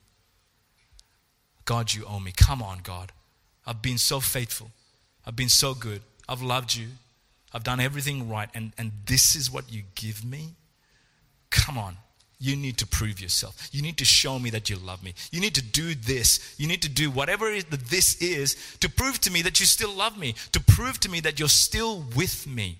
God, 1.65 1.93
you 1.93 2.05
owe 2.05 2.19
me. 2.19 2.31
Come 2.35 2.61
on, 2.61 2.79
God. 2.83 3.11
I've 3.65 3.81
been 3.81 3.97
so 3.97 4.19
faithful. 4.19 4.71
I've 5.25 5.35
been 5.35 5.49
so 5.49 5.73
good. 5.73 6.01
I've 6.27 6.41
loved 6.41 6.75
you. 6.75 6.87
I've 7.53 7.63
done 7.63 7.79
everything 7.79 8.29
right. 8.29 8.49
And, 8.53 8.73
and 8.77 8.91
this 9.05 9.35
is 9.35 9.51
what 9.51 9.71
you 9.71 9.83
give 9.95 10.23
me? 10.23 10.55
Come 11.49 11.77
on. 11.77 11.97
You 12.39 12.55
need 12.55 12.77
to 12.77 12.87
prove 12.87 13.21
yourself. 13.21 13.69
You 13.71 13.81
need 13.81 13.97
to 13.97 14.05
show 14.05 14.37
me 14.39 14.49
that 14.49 14.69
you 14.69 14.75
love 14.75 15.03
me. 15.03 15.13
You 15.31 15.39
need 15.39 15.55
to 15.55 15.61
do 15.61 15.95
this. 15.95 16.55
You 16.57 16.67
need 16.67 16.81
to 16.81 16.89
do 16.89 17.09
whatever 17.09 17.47
it 17.49 17.57
is 17.57 17.65
that 17.65 17.85
this 17.85 18.21
is 18.21 18.55
to 18.81 18.89
prove 18.89 19.21
to 19.21 19.31
me 19.31 19.41
that 19.43 19.59
you 19.59 19.65
still 19.65 19.93
love 19.93 20.17
me, 20.17 20.35
to 20.51 20.59
prove 20.59 20.99
to 21.01 21.09
me 21.09 21.21
that 21.21 21.39
you're 21.39 21.47
still 21.47 22.03
with 22.15 22.45
me. 22.45 22.77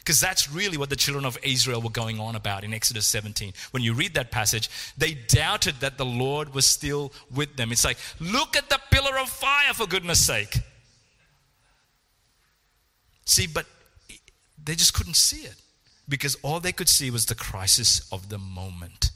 Because 0.00 0.20
that's 0.20 0.50
really 0.50 0.78
what 0.78 0.88
the 0.88 0.96
children 0.96 1.24
of 1.24 1.38
Israel 1.42 1.82
were 1.82 1.90
going 1.90 2.18
on 2.18 2.34
about 2.34 2.64
in 2.64 2.72
Exodus 2.72 3.06
17. 3.06 3.52
When 3.72 3.82
you 3.82 3.92
read 3.92 4.14
that 4.14 4.30
passage, 4.30 4.70
they 4.96 5.14
doubted 5.14 5.76
that 5.80 5.98
the 5.98 6.06
Lord 6.06 6.54
was 6.54 6.66
still 6.66 7.12
with 7.34 7.56
them. 7.56 7.72
It's 7.72 7.84
like, 7.84 7.98
look 8.18 8.56
at 8.56 8.70
the 8.70 8.80
pillar 8.90 9.18
of 9.18 9.28
fire, 9.28 9.74
for 9.74 9.86
goodness 9.86 10.20
sake. 10.20 10.60
See, 13.26 13.46
but 13.46 13.66
they 14.62 14.74
just 14.74 14.94
couldn't 14.94 15.16
see 15.16 15.46
it 15.46 15.56
because 16.08 16.36
all 16.42 16.60
they 16.60 16.72
could 16.72 16.88
see 16.88 17.10
was 17.10 17.26
the 17.26 17.34
crisis 17.34 18.10
of 18.12 18.28
the 18.28 18.38
moment. 18.38 19.10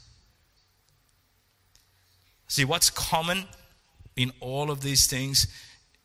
See, 2.47 2.65
what's 2.65 2.89
common 2.89 3.45
in 4.15 4.31
all 4.39 4.69
of 4.69 4.81
these 4.81 5.07
things 5.07 5.47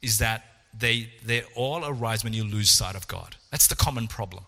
is 0.01 0.19
that 0.19 0.45
they, 0.79 1.11
they 1.25 1.43
all 1.55 1.85
arise 1.85 2.25
when 2.25 2.33
you 2.33 2.45
lose 2.45 2.71
sight 2.71 2.95
of 2.95 3.07
God. 3.09 3.37
That's 3.51 3.67
the 3.67 3.77
common 3.77 4.07
problem. 4.07 4.45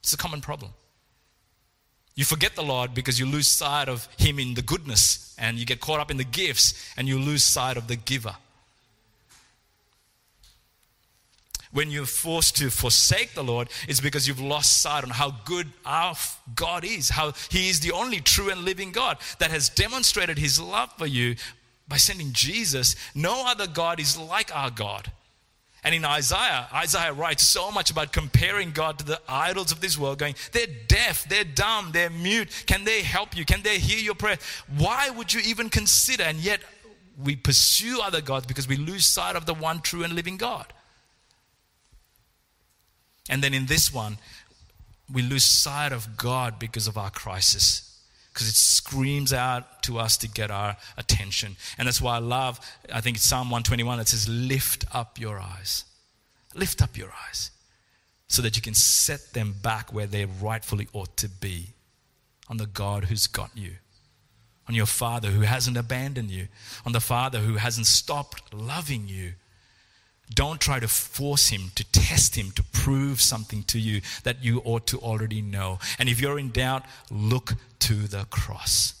It's 0.00 0.10
the 0.10 0.16
common 0.16 0.40
problem. 0.40 0.72
You 2.14 2.24
forget 2.24 2.56
the 2.56 2.62
Lord 2.62 2.94
because 2.94 3.20
you 3.20 3.26
lose 3.26 3.46
sight 3.46 3.88
of 3.88 4.08
Him 4.18 4.38
in 4.38 4.54
the 4.54 4.62
goodness, 4.62 5.36
and 5.38 5.56
you 5.56 5.64
get 5.64 5.80
caught 5.80 6.00
up 6.00 6.10
in 6.10 6.16
the 6.16 6.24
gifts, 6.24 6.92
and 6.96 7.06
you 7.06 7.18
lose 7.18 7.44
sight 7.44 7.76
of 7.76 7.86
the 7.86 7.96
giver. 7.96 8.34
When 11.72 11.90
you're 11.90 12.06
forced 12.06 12.56
to 12.56 12.70
forsake 12.70 13.34
the 13.34 13.44
Lord, 13.44 13.68
it's 13.88 14.00
because 14.00 14.26
you've 14.26 14.40
lost 14.40 14.80
sight 14.80 15.04
on 15.04 15.10
how 15.10 15.30
good 15.44 15.68
our 15.84 16.14
God 16.54 16.84
is, 16.84 17.10
how 17.10 17.32
He 17.50 17.68
is 17.68 17.80
the 17.80 17.92
only 17.92 18.20
true 18.20 18.50
and 18.50 18.64
living 18.64 18.92
God 18.92 19.18
that 19.38 19.50
has 19.50 19.68
demonstrated 19.68 20.38
His 20.38 20.60
love 20.60 20.92
for 20.96 21.06
you 21.06 21.36
by 21.86 21.96
sending 21.96 22.32
Jesus. 22.32 22.96
No 23.14 23.44
other 23.46 23.66
God 23.66 24.00
is 24.00 24.18
like 24.18 24.54
our 24.54 24.70
God. 24.70 25.10
And 25.84 25.94
in 25.94 26.04
Isaiah, 26.04 26.66
Isaiah 26.74 27.12
writes 27.12 27.44
so 27.44 27.70
much 27.70 27.90
about 27.90 28.12
comparing 28.12 28.72
God 28.72 28.98
to 28.98 29.04
the 29.04 29.20
idols 29.28 29.70
of 29.70 29.80
this 29.80 29.96
world, 29.96 30.18
going, 30.18 30.34
they're 30.52 30.66
deaf, 30.88 31.28
they're 31.28 31.44
dumb, 31.44 31.90
they're 31.92 32.10
mute. 32.10 32.64
Can 32.66 32.84
they 32.84 33.02
help 33.02 33.36
you? 33.36 33.44
Can 33.44 33.62
they 33.62 33.78
hear 33.78 33.98
your 33.98 34.16
prayer? 34.16 34.38
Why 34.76 35.10
would 35.10 35.32
you 35.32 35.40
even 35.44 35.70
consider? 35.70 36.24
And 36.24 36.38
yet, 36.38 36.60
we 37.22 37.36
pursue 37.36 38.00
other 38.00 38.20
gods 38.20 38.46
because 38.46 38.68
we 38.68 38.76
lose 38.76 39.04
sight 39.04 39.36
of 39.36 39.46
the 39.46 39.54
one 39.54 39.80
true 39.80 40.04
and 40.04 40.12
living 40.14 40.36
God. 40.36 40.72
And 43.28 43.42
then 43.42 43.54
in 43.54 43.66
this 43.66 43.92
one, 43.92 44.18
we 45.12 45.22
lose 45.22 45.44
sight 45.44 45.92
of 45.92 46.16
God 46.16 46.58
because 46.58 46.86
of 46.86 46.96
our 46.96 47.10
crisis. 47.10 47.84
Because 48.32 48.48
it 48.48 48.54
screams 48.54 49.32
out 49.32 49.82
to 49.84 49.98
us 49.98 50.16
to 50.18 50.28
get 50.28 50.50
our 50.50 50.76
attention. 50.96 51.56
And 51.76 51.88
that's 51.88 52.00
why 52.00 52.16
I 52.16 52.20
love, 52.20 52.60
I 52.92 53.00
think 53.00 53.16
it's 53.16 53.26
Psalm 53.26 53.50
121 53.50 53.98
that 53.98 54.08
says, 54.08 54.28
Lift 54.28 54.84
up 54.94 55.18
your 55.18 55.40
eyes. 55.40 55.84
Lift 56.54 56.82
up 56.82 56.96
your 56.96 57.12
eyes 57.26 57.50
so 58.28 58.42
that 58.42 58.56
you 58.56 58.62
can 58.62 58.74
set 58.74 59.32
them 59.32 59.54
back 59.62 59.92
where 59.92 60.06
they 60.06 60.26
rightfully 60.26 60.88
ought 60.92 61.16
to 61.16 61.28
be 61.28 61.68
on 62.48 62.58
the 62.58 62.66
God 62.66 63.06
who's 63.06 63.26
got 63.26 63.50
you, 63.54 63.72
on 64.68 64.74
your 64.74 64.86
Father 64.86 65.30
who 65.30 65.40
hasn't 65.40 65.76
abandoned 65.76 66.30
you, 66.30 66.48
on 66.84 66.92
the 66.92 67.00
Father 67.00 67.40
who 67.40 67.54
hasn't 67.54 67.86
stopped 67.86 68.54
loving 68.54 69.08
you 69.08 69.32
don't 70.34 70.60
try 70.60 70.80
to 70.80 70.88
force 70.88 71.48
him, 71.48 71.70
to 71.74 71.84
test 71.92 72.36
him, 72.36 72.50
to 72.52 72.62
prove 72.62 73.20
something 73.20 73.62
to 73.64 73.78
you 73.78 74.00
that 74.24 74.44
you 74.44 74.60
ought 74.64 74.86
to 74.88 74.98
already 74.98 75.42
know. 75.42 75.78
And 75.98 76.08
if 76.08 76.20
you're 76.20 76.38
in 76.38 76.50
doubt, 76.50 76.84
look 77.10 77.54
to 77.80 77.94
the 77.94 78.24
cross. 78.30 78.94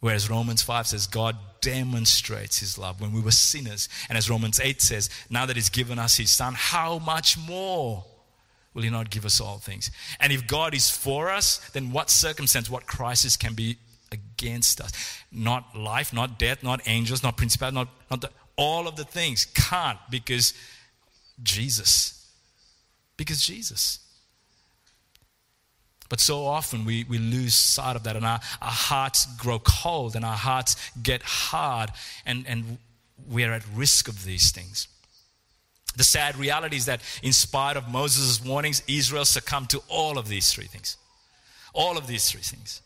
Whereas 0.00 0.30
Romans 0.30 0.62
5 0.62 0.86
says, 0.88 1.06
God 1.06 1.36
demonstrates 1.60 2.58
his 2.58 2.78
love 2.78 3.00
when 3.00 3.12
we 3.12 3.20
were 3.20 3.30
sinners. 3.30 3.88
And 4.08 4.16
as 4.16 4.30
Romans 4.30 4.58
8 4.58 4.80
says, 4.80 5.10
now 5.28 5.44
that 5.46 5.56
he's 5.56 5.68
given 5.68 5.98
us 5.98 6.16
his 6.16 6.30
son, 6.30 6.54
how 6.56 6.98
much 6.98 7.36
more 7.36 8.04
will 8.72 8.82
he 8.82 8.90
not 8.90 9.10
give 9.10 9.26
us 9.26 9.40
all 9.40 9.58
things? 9.58 9.90
And 10.18 10.32
if 10.32 10.46
God 10.46 10.74
is 10.74 10.90
for 10.90 11.28
us, 11.28 11.58
then 11.70 11.92
what 11.92 12.08
circumstance, 12.08 12.70
what 12.70 12.86
crisis 12.86 13.36
can 13.36 13.52
be 13.52 13.76
against 14.10 14.80
us? 14.80 14.90
Not 15.30 15.76
life, 15.76 16.14
not 16.14 16.38
death, 16.38 16.62
not 16.62 16.80
angels, 16.86 17.22
not 17.22 17.36
principality, 17.36 17.74
not, 17.74 17.88
not 18.10 18.20
the, 18.22 18.30
all 18.60 18.86
of 18.86 18.94
the 18.94 19.04
things. 19.04 19.46
Can't 19.46 19.98
because 20.10 20.54
Jesus. 21.42 22.30
Because 23.16 23.44
Jesus. 23.44 23.98
But 26.10 26.20
so 26.20 26.44
often 26.44 26.84
we, 26.84 27.04
we 27.04 27.18
lose 27.18 27.54
sight 27.54 27.96
of 27.96 28.02
that 28.02 28.16
and 28.16 28.26
our, 28.26 28.40
our 28.60 28.70
hearts 28.70 29.26
grow 29.36 29.58
cold 29.60 30.14
and 30.14 30.24
our 30.24 30.36
hearts 30.36 30.76
get 31.02 31.22
hard 31.22 31.90
and, 32.26 32.44
and 32.46 32.78
we're 33.28 33.52
at 33.52 33.62
risk 33.74 34.08
of 34.08 34.24
these 34.24 34.50
things. 34.50 34.88
The 35.96 36.04
sad 36.04 36.36
reality 36.36 36.76
is 36.76 36.86
that, 36.86 37.00
in 37.22 37.32
spite 37.32 37.76
of 37.76 37.88
Moses' 37.88 38.44
warnings, 38.44 38.82
Israel 38.86 39.24
succumbed 39.24 39.70
to 39.70 39.82
all 39.88 40.18
of 40.18 40.28
these 40.28 40.52
three 40.52 40.66
things. 40.66 40.96
All 41.72 41.98
of 41.98 42.06
these 42.06 42.30
three 42.30 42.42
things 42.42 42.80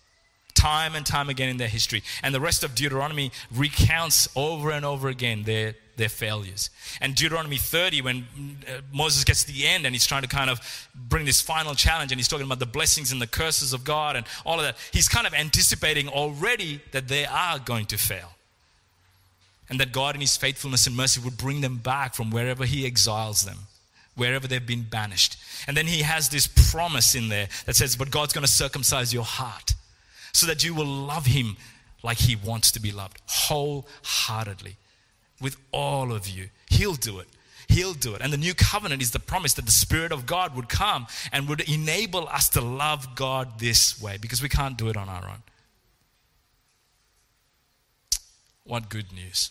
time 0.55 0.95
and 0.95 1.05
time 1.05 1.29
again 1.29 1.49
in 1.49 1.57
their 1.57 1.69
history. 1.69 2.03
And 2.23 2.35
the 2.35 2.41
rest 2.41 2.65
of 2.65 2.75
Deuteronomy 2.75 3.33
recounts 3.55 4.29
over 4.35 4.71
and 4.71 4.85
over 4.85 5.09
again 5.09 5.43
their, 5.43 5.75
their 5.97 6.09
failures. 6.09 6.71
And 7.01 7.15
Deuteronomy 7.15 7.59
30, 7.59 8.03
when 8.03 8.27
uh, 8.67 8.81
Moses 8.93 9.25
gets 9.25 9.45
to 9.45 9.53
the 9.53 9.67
end 9.67 9.85
and 9.85 9.95
he's 9.95 10.07
trying 10.07 10.23
to 10.23 10.29
kind 10.29 10.51
of 10.51 10.89
bring 10.95 11.27
this 11.27 11.41
final 11.41 11.75
challenge 11.75 12.13
and 12.13 12.19
he's 12.19 12.29
talking 12.29 12.47
about 12.47 12.61
the 12.61 12.67
blessings 12.67 13.13
and 13.13 13.21
the 13.21 13.27
curses 13.27 13.73
of 13.73 13.85
God 13.85 14.17
and 14.17 14.27
all 14.47 14.59
of 14.59 14.65
that, 14.65 14.77
he's 14.93 15.09
kind 15.09 15.27
of 15.27 15.35
anticipating 15.35 16.09
already 16.09 16.81
that 16.93 17.09
they 17.09 17.27
are 17.27 17.59
going 17.59 17.87
to 17.87 17.99
fail. 17.99 18.31
And 19.69 19.81
that 19.81 19.93
God, 19.93 20.15
in 20.15 20.21
His 20.21 20.37
faithfulness 20.37 20.87
and 20.87 20.95
mercy, 20.95 21.21
would 21.21 21.39
bring 21.39 21.63
them 21.63 21.79
back 21.79 22.15
from 22.15 22.31
wherever 22.31 22.67
He 22.67 22.85
exiles 22.85 23.45
them, 23.45 23.61
wherever 24.15 24.47
they've 24.47 24.65
been 24.65 24.83
banished. 24.83 25.39
And 25.67 25.75
then 25.75 25.87
He 25.87 26.03
has 26.03 26.29
this 26.29 26.47
promise 26.71 27.15
in 27.15 27.31
there 27.31 27.49
that 27.65 27.75
says, 27.75 27.97
But 27.97 28.11
God's 28.11 28.35
going 28.35 28.45
to 28.45 28.51
circumcise 28.51 29.15
your 29.15 29.25
heart 29.25 29.75
so 30.35 30.47
that 30.47 30.63
you 30.63 30.75
will 30.75 30.85
love 30.85 31.27
Him 31.27 31.57
like 32.03 32.19
He 32.19 32.37
wants 32.37 32.71
to 32.73 32.81
be 32.81 32.93
loved, 32.93 33.23
wholeheartedly, 33.27 34.77
with 35.41 35.57
all 35.73 36.13
of 36.13 36.29
you. 36.29 36.51
He'll 36.69 36.95
do 36.95 37.19
it. 37.21 37.29
He'll 37.69 37.95
do 37.95 38.15
it. 38.15 38.21
And 38.21 38.33
the 38.33 38.37
new 38.37 38.53
covenant 38.53 39.01
is 39.01 39.13
the 39.13 39.19
promise 39.19 39.55
that 39.55 39.65
the 39.65 39.73
Spirit 39.73 40.13
of 40.13 40.27
God 40.27 40.55
would 40.55 40.69
come 40.69 41.07
and 41.33 41.49
would 41.49 41.63
enable 41.63 42.29
us 42.29 42.51
to 42.51 42.61
love 42.61 43.15
God 43.15 43.59
this 43.59 44.01
way 44.01 44.19
because 44.21 44.43
we 44.43 44.51
can't 44.51 44.77
do 44.77 44.89
it 44.89 44.97
on 44.97 45.09
our 45.09 45.25
own. 45.25 45.43
What 48.65 48.89
good 48.89 49.13
news. 49.13 49.51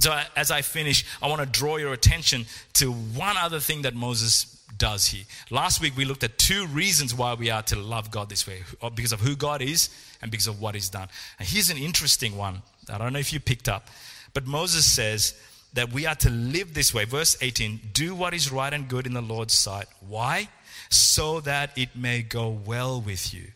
So, 0.00 0.18
as 0.36 0.50
I 0.50 0.62
finish, 0.62 1.04
I 1.20 1.28
want 1.28 1.40
to 1.40 1.46
draw 1.46 1.76
your 1.76 1.92
attention 1.92 2.46
to 2.74 2.92
one 2.92 3.36
other 3.36 3.58
thing 3.58 3.82
that 3.82 3.94
Moses 3.94 4.57
does 4.76 5.06
here. 5.06 5.24
Last 5.50 5.80
week, 5.80 5.96
we 5.96 6.04
looked 6.04 6.24
at 6.24 6.38
two 6.38 6.66
reasons 6.66 7.14
why 7.14 7.34
we 7.34 7.50
are 7.50 7.62
to 7.62 7.76
love 7.78 8.10
God 8.10 8.28
this 8.28 8.46
way 8.46 8.62
uh, 8.82 8.90
because 8.90 9.12
of 9.12 9.20
who 9.20 9.36
God 9.36 9.62
is 9.62 9.88
and 10.20 10.30
because 10.30 10.46
of 10.46 10.60
what 10.60 10.74
He's 10.74 10.88
done. 10.88 11.08
And 11.38 11.48
here's 11.48 11.70
an 11.70 11.78
interesting 11.78 12.36
one. 12.36 12.62
I 12.92 12.98
don't 12.98 13.12
know 13.12 13.18
if 13.18 13.32
you 13.32 13.40
picked 13.40 13.68
up, 13.68 13.88
but 14.34 14.46
Moses 14.46 14.90
says, 14.90 15.34
that 15.74 15.92
we 15.92 16.06
are 16.06 16.14
to 16.14 16.30
live 16.30 16.72
this 16.72 16.94
way. 16.94 17.04
Verse 17.04 17.36
18 17.40 17.90
do 17.92 18.14
what 18.14 18.32
is 18.32 18.50
right 18.50 18.72
and 18.72 18.88
good 18.88 19.06
in 19.06 19.12
the 19.12 19.20
Lord's 19.20 19.52
sight. 19.52 19.86
Why? 20.00 20.48
So 20.88 21.40
that 21.40 21.76
it 21.76 21.94
may 21.94 22.22
go 22.22 22.48
well 22.48 23.00
with 23.00 23.34
you 23.34 23.52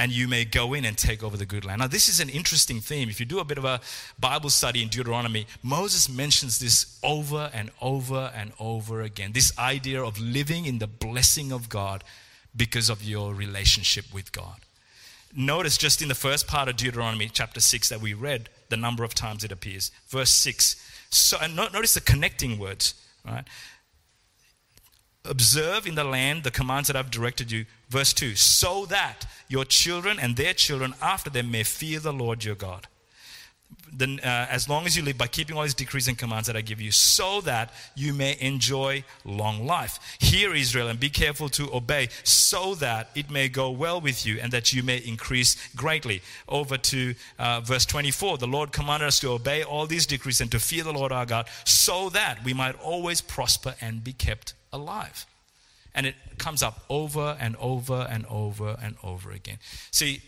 and 0.00 0.12
you 0.12 0.26
may 0.26 0.46
go 0.46 0.72
in 0.72 0.86
and 0.86 0.96
take 0.96 1.22
over 1.22 1.36
the 1.36 1.44
good 1.44 1.62
land. 1.62 1.80
Now, 1.80 1.86
this 1.86 2.08
is 2.08 2.20
an 2.20 2.30
interesting 2.30 2.80
theme. 2.80 3.10
If 3.10 3.20
you 3.20 3.26
do 3.26 3.38
a 3.38 3.44
bit 3.44 3.58
of 3.58 3.66
a 3.66 3.82
Bible 4.18 4.48
study 4.48 4.82
in 4.82 4.88
Deuteronomy, 4.88 5.46
Moses 5.62 6.08
mentions 6.08 6.58
this 6.58 6.98
over 7.04 7.50
and 7.52 7.70
over 7.82 8.32
and 8.34 8.52
over 8.58 9.02
again. 9.02 9.32
This 9.32 9.52
idea 9.58 10.02
of 10.02 10.18
living 10.18 10.64
in 10.64 10.78
the 10.78 10.86
blessing 10.86 11.52
of 11.52 11.68
God 11.68 12.02
because 12.56 12.88
of 12.88 13.04
your 13.04 13.34
relationship 13.34 14.06
with 14.10 14.32
God. 14.32 14.60
Notice 15.36 15.76
just 15.76 16.00
in 16.00 16.08
the 16.08 16.14
first 16.14 16.46
part 16.46 16.70
of 16.70 16.76
Deuteronomy 16.76 17.28
chapter 17.30 17.60
6 17.60 17.90
that 17.90 18.00
we 18.00 18.14
read, 18.14 18.48
the 18.70 18.78
number 18.78 19.04
of 19.04 19.14
times 19.14 19.44
it 19.44 19.52
appears. 19.52 19.92
Verse 20.08 20.32
6. 20.32 20.76
So, 21.10 21.36
and 21.42 21.54
notice 21.54 21.92
the 21.92 22.00
connecting 22.00 22.58
words, 22.58 22.94
right? 23.22 23.44
Observe 25.26 25.86
in 25.86 25.94
the 25.94 26.04
land 26.04 26.42
the 26.42 26.50
commands 26.50 26.86
that 26.86 26.96
I've 26.96 27.10
directed 27.10 27.52
you. 27.52 27.66
Verse 27.90 28.12
2 28.14 28.34
so 28.36 28.86
that 28.86 29.26
your 29.48 29.64
children 29.64 30.18
and 30.18 30.36
their 30.36 30.54
children 30.54 30.94
after 31.02 31.28
them 31.28 31.50
may 31.50 31.64
fear 31.64 32.00
the 32.00 32.12
Lord 32.12 32.44
your 32.44 32.54
God 32.54 32.86
Then, 33.92 34.20
uh, 34.20 34.46
as 34.50 34.68
long 34.68 34.86
as 34.86 34.96
you 34.96 35.02
live 35.02 35.18
by 35.18 35.26
keeping 35.26 35.56
all 35.56 35.62
these 35.62 35.74
decrees 35.74 36.08
and 36.08 36.16
commands 36.16 36.46
that 36.46 36.56
I 36.56 36.60
give 36.60 36.80
you, 36.80 36.92
so 36.92 37.40
that 37.42 37.72
you 37.94 38.12
may 38.14 38.36
enjoy 38.40 39.04
long 39.24 39.66
life. 39.66 39.98
Hear, 40.20 40.54
Israel, 40.54 40.88
and 40.88 40.98
be 40.98 41.10
careful 41.10 41.48
to 41.50 41.72
obey, 41.74 42.08
so 42.22 42.74
that 42.76 43.10
it 43.14 43.30
may 43.30 43.48
go 43.48 43.70
well 43.70 44.00
with 44.00 44.24
you 44.24 44.38
and 44.40 44.52
that 44.52 44.72
you 44.72 44.82
may 44.82 44.98
increase 44.98 45.56
greatly. 45.74 46.22
Over 46.48 46.78
to 46.78 47.14
uh, 47.38 47.60
verse 47.60 47.86
24 47.86 48.38
the 48.38 48.46
Lord 48.46 48.72
commanded 48.72 49.06
us 49.08 49.20
to 49.20 49.30
obey 49.30 49.62
all 49.62 49.86
these 49.86 50.06
decrees 50.06 50.40
and 50.40 50.50
to 50.52 50.60
fear 50.60 50.84
the 50.84 50.92
Lord 50.92 51.12
our 51.12 51.26
God, 51.26 51.48
so 51.64 52.10
that 52.10 52.44
we 52.44 52.54
might 52.54 52.80
always 52.80 53.20
prosper 53.20 53.74
and 53.80 54.04
be 54.04 54.12
kept 54.12 54.54
alive. 54.72 55.26
And 55.94 56.06
it 56.06 56.14
comes 56.38 56.62
up 56.62 56.84
over 56.88 57.36
and 57.40 57.56
over 57.56 58.06
and 58.08 58.24
over 58.26 58.76
and 58.80 58.96
over 59.02 59.30
again. 59.32 59.58
See, 59.90 60.22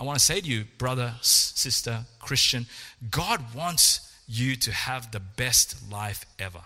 I 0.00 0.04
want 0.04 0.18
to 0.18 0.24
say 0.24 0.40
to 0.40 0.46
you, 0.46 0.64
brother, 0.78 1.14
sister, 1.20 2.06
Christian, 2.20 2.66
God 3.10 3.54
wants 3.54 4.00
you 4.28 4.56
to 4.56 4.72
have 4.72 5.10
the 5.10 5.20
best 5.20 5.90
life 5.90 6.24
ever. 6.38 6.62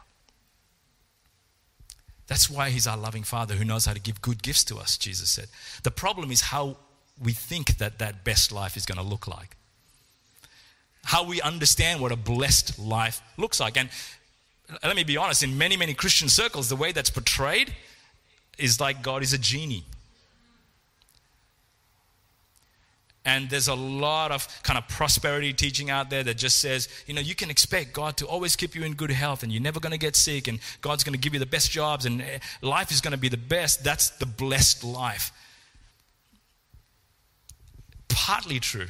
That's 2.27 2.51
why 2.51 2.71
He's 2.71 2.87
our 2.87 2.97
loving 2.97 3.23
Father 3.23 3.55
who 3.55 3.65
knows 3.65 3.87
how 3.87 3.93
to 3.93 4.01
give 4.01 4.23
good 4.23 4.43
gifts 4.43 4.65
to 4.65 4.79
us, 4.79 4.97
Jesus 4.97 5.31
said. 5.31 5.49
The 5.83 5.91
problem 5.91 6.31
is 6.31 6.41
how 6.41 6.77
we 7.23 7.33
think 7.33 7.79
that 7.79 7.99
that 7.99 8.25
best 8.25 8.53
life 8.53 8.77
is 8.77 8.87
going 8.87 8.99
to 8.99 9.05
look 9.05 9.27
like. 9.27 9.57
How 11.05 11.25
we 11.25 11.41
understand 11.41 12.01
what 12.01 12.13
a 12.13 12.17
blessed 12.17 12.79
life 12.79 13.21
looks 13.37 13.61
like. 13.61 13.77
And 13.77 13.89
let 14.83 14.97
me 14.97 15.05
be 15.05 15.17
honest, 15.17 15.43
in 15.43 15.59
many, 15.59 15.77
many 15.77 15.95
Christian 15.95 16.29
circles, 16.29 16.69
the 16.69 16.77
way 16.77 16.93
that's 16.93 17.11
portrayed 17.11 17.75
is 18.59 18.81
like 18.81 19.03
God 19.03 19.23
is 19.23 19.33
a 19.33 19.38
genie. 19.38 19.85
And 23.25 23.49
there's 23.49 23.69
a 23.69 23.75
lot 23.75 24.33
of 24.33 24.49
kind 24.65 24.77
of 24.77 24.88
prosperity 24.88 25.53
teaching 25.53 25.91
out 25.91 26.11
there 26.11 26.25
that 26.25 26.37
just 26.37 26.59
says, 26.59 26.88
you 27.07 27.15
know, 27.15 27.21
you 27.21 27.37
can 27.37 27.51
expect 27.51 27.93
God 27.93 28.17
to 28.17 28.27
always 28.27 28.57
keep 28.57 28.75
you 28.75 28.83
in 28.83 28.95
good 28.95 29.12
health 29.12 29.45
and 29.45 29.53
you're 29.53 29.62
never 29.62 29.79
going 29.79 29.93
to 29.93 29.99
get 29.99 30.17
sick 30.17 30.49
and 30.49 30.59
God's 30.81 31.05
going 31.05 31.12
to 31.12 31.21
give 31.21 31.33
you 31.33 31.38
the 31.38 31.47
best 31.47 31.71
jobs 31.71 32.05
and 32.05 32.21
eh, 32.21 32.38
life 32.62 32.91
is 32.91 33.01
going 33.01 33.12
to 33.12 33.19
be 33.19 33.29
the 33.29 33.37
best. 33.37 33.85
That's 33.85 34.11
the 34.11 34.27
blessed 34.27 34.83
life. 34.83 35.31
Partly 38.09 38.59
true. 38.59 38.88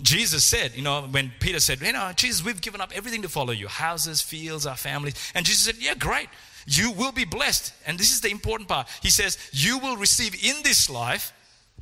Jesus 0.00 0.42
said, 0.42 0.72
you 0.74 0.82
know, 0.82 1.02
when 1.02 1.30
Peter 1.40 1.60
said, 1.60 1.82
you 1.82 1.92
know, 1.92 2.10
Jesus, 2.16 2.42
we've 2.42 2.62
given 2.62 2.80
up 2.80 2.90
everything 2.94 3.20
to 3.20 3.28
follow 3.28 3.52
you 3.52 3.68
houses, 3.68 4.22
fields, 4.22 4.64
our 4.64 4.76
families. 4.76 5.14
And 5.34 5.44
Jesus 5.44 5.64
said, 5.64 5.76
yeah, 5.78 5.94
great. 5.94 6.28
You 6.66 6.92
will 6.92 7.12
be 7.12 7.24
blessed. 7.24 7.72
And 7.86 7.98
this 7.98 8.12
is 8.12 8.20
the 8.20 8.30
important 8.30 8.68
part. 8.68 8.88
He 9.02 9.10
says, 9.10 9.38
you 9.52 9.78
will 9.78 9.96
receive 9.96 10.34
in 10.44 10.62
this 10.62 10.88
life 10.90 11.32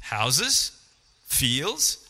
houses, 0.01 0.73
fields, 1.27 2.09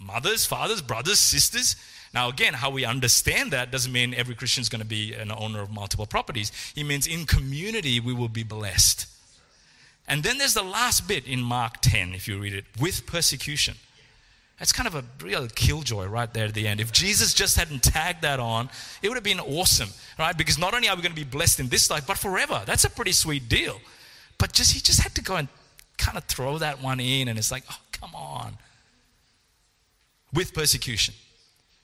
mothers, 0.00 0.44
fathers, 0.46 0.82
brothers, 0.82 1.18
sisters. 1.18 1.76
Now, 2.14 2.28
again, 2.28 2.54
how 2.54 2.70
we 2.70 2.84
understand 2.84 3.52
that 3.52 3.70
doesn't 3.70 3.92
mean 3.92 4.14
every 4.14 4.34
Christian 4.34 4.60
is 4.60 4.68
going 4.68 4.82
to 4.82 4.86
be 4.86 5.14
an 5.14 5.32
owner 5.32 5.62
of 5.62 5.70
multiple 5.70 6.06
properties. 6.06 6.52
It 6.76 6.84
means 6.84 7.06
in 7.06 7.24
community 7.24 8.00
we 8.00 8.12
will 8.12 8.28
be 8.28 8.42
blessed. 8.42 9.06
And 10.06 10.22
then 10.22 10.36
there's 10.38 10.54
the 10.54 10.62
last 10.62 11.06
bit 11.08 11.26
in 11.26 11.40
Mark 11.40 11.80
10, 11.80 12.14
if 12.14 12.26
you 12.26 12.38
read 12.38 12.54
it, 12.54 12.64
with 12.78 13.06
persecution. 13.06 13.76
That's 14.62 14.72
kind 14.72 14.86
of 14.86 14.94
a 14.94 15.02
real 15.20 15.48
killjoy 15.48 16.06
right 16.06 16.32
there 16.32 16.44
at 16.44 16.54
the 16.54 16.68
end. 16.68 16.80
If 16.80 16.92
Jesus 16.92 17.34
just 17.34 17.56
hadn't 17.56 17.82
tagged 17.82 18.22
that 18.22 18.38
on, 18.38 18.70
it 19.02 19.08
would 19.08 19.16
have 19.16 19.24
been 19.24 19.40
awesome, 19.40 19.88
right? 20.20 20.38
Because 20.38 20.56
not 20.56 20.72
only 20.72 20.88
are 20.88 20.94
we 20.94 21.02
going 21.02 21.10
to 21.10 21.20
be 21.20 21.28
blessed 21.28 21.58
in 21.58 21.68
this 21.68 21.90
life, 21.90 22.06
but 22.06 22.16
forever. 22.16 22.62
That's 22.64 22.84
a 22.84 22.90
pretty 22.90 23.10
sweet 23.10 23.48
deal. 23.48 23.80
But 24.38 24.52
just 24.52 24.72
he 24.72 24.78
just 24.78 25.00
had 25.00 25.16
to 25.16 25.20
go 25.20 25.34
and 25.34 25.48
kind 25.98 26.16
of 26.16 26.22
throw 26.26 26.58
that 26.58 26.80
one 26.80 27.00
in, 27.00 27.26
and 27.26 27.40
it's 27.40 27.50
like, 27.50 27.64
oh, 27.72 27.78
come 27.90 28.14
on. 28.14 28.56
With 30.32 30.54
persecution. 30.54 31.14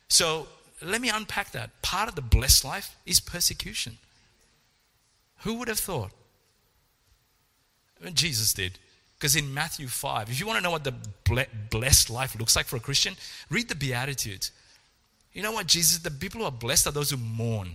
So 0.07 0.47
let 0.81 1.01
me 1.01 1.09
unpack 1.09 1.51
that. 1.51 1.83
Part 1.83 2.09
of 2.09 2.15
the 2.15 2.23
blessed 2.23 2.65
life 2.65 2.95
is 3.05 3.19
persecution. 3.19 3.99
Who 5.39 5.55
would 5.55 5.67
have 5.67 5.81
thought? 5.81 6.13
Jesus 8.15 8.55
did. 8.55 8.79
Because 9.19 9.35
in 9.35 9.53
Matthew 9.53 9.89
5, 9.89 10.31
if 10.31 10.39
you 10.39 10.47
want 10.47 10.59
to 10.59 10.63
know 10.63 10.71
what 10.71 10.85
the 10.85 10.95
blessed 11.71 12.09
life 12.09 12.39
looks 12.39 12.55
like 12.55 12.67
for 12.67 12.77
a 12.77 12.81
Christian, 12.81 13.17
read 13.51 13.69
the 13.69 13.75
Beatitudes. 13.75 14.53
You 15.33 15.43
know 15.43 15.53
what, 15.53 15.67
Jesus, 15.67 15.99
the 15.99 16.11
people 16.11 16.41
who 16.41 16.47
are 16.47 16.53
blessed 16.53 16.87
are 16.87 16.93
those 16.93 17.11
who 17.11 17.17
mourn. 17.17 17.75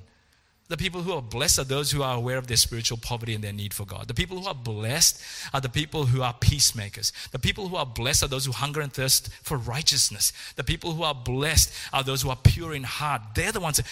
The 0.70 0.78
people 0.78 1.02
who 1.02 1.12
are 1.12 1.22
blessed 1.22 1.60
are 1.60 1.66
those 1.66 1.92
who 1.92 2.02
are 2.02 2.16
aware 2.16 2.38
of 2.38 2.48
their 2.48 2.58
spiritual 2.58 2.98
poverty 2.98 3.36
and 3.36 3.44
their 3.44 3.52
need 3.52 3.74
for 3.74 3.86
God. 3.86 4.08
The 4.08 4.14
people 4.14 4.40
who 4.40 4.48
are 4.48 4.56
blessed 4.56 5.22
are 5.54 5.60
the 5.60 5.68
people 5.68 6.06
who 6.06 6.22
are 6.22 6.34
peacemakers. 6.34 7.12
The 7.32 7.40
people 7.40 7.68
who 7.68 7.76
are 7.76 7.86
blessed 7.86 8.24
are 8.24 8.30
those 8.30 8.46
who 8.46 8.54
hunger 8.54 8.80
and 8.80 8.92
thirst 8.92 9.30
for 9.44 9.58
righteousness. 9.58 10.32
The 10.56 10.64
people 10.64 10.94
who 10.94 11.04
are 11.04 11.14
blessed 11.14 11.74
are 11.92 12.04
those 12.04 12.22
who 12.22 12.30
are 12.30 12.38
pure 12.38 12.74
in 12.74 12.84
heart. 12.84 13.22
They're 13.36 13.52
the 13.52 13.60
ones 13.60 13.78
that. 13.78 13.86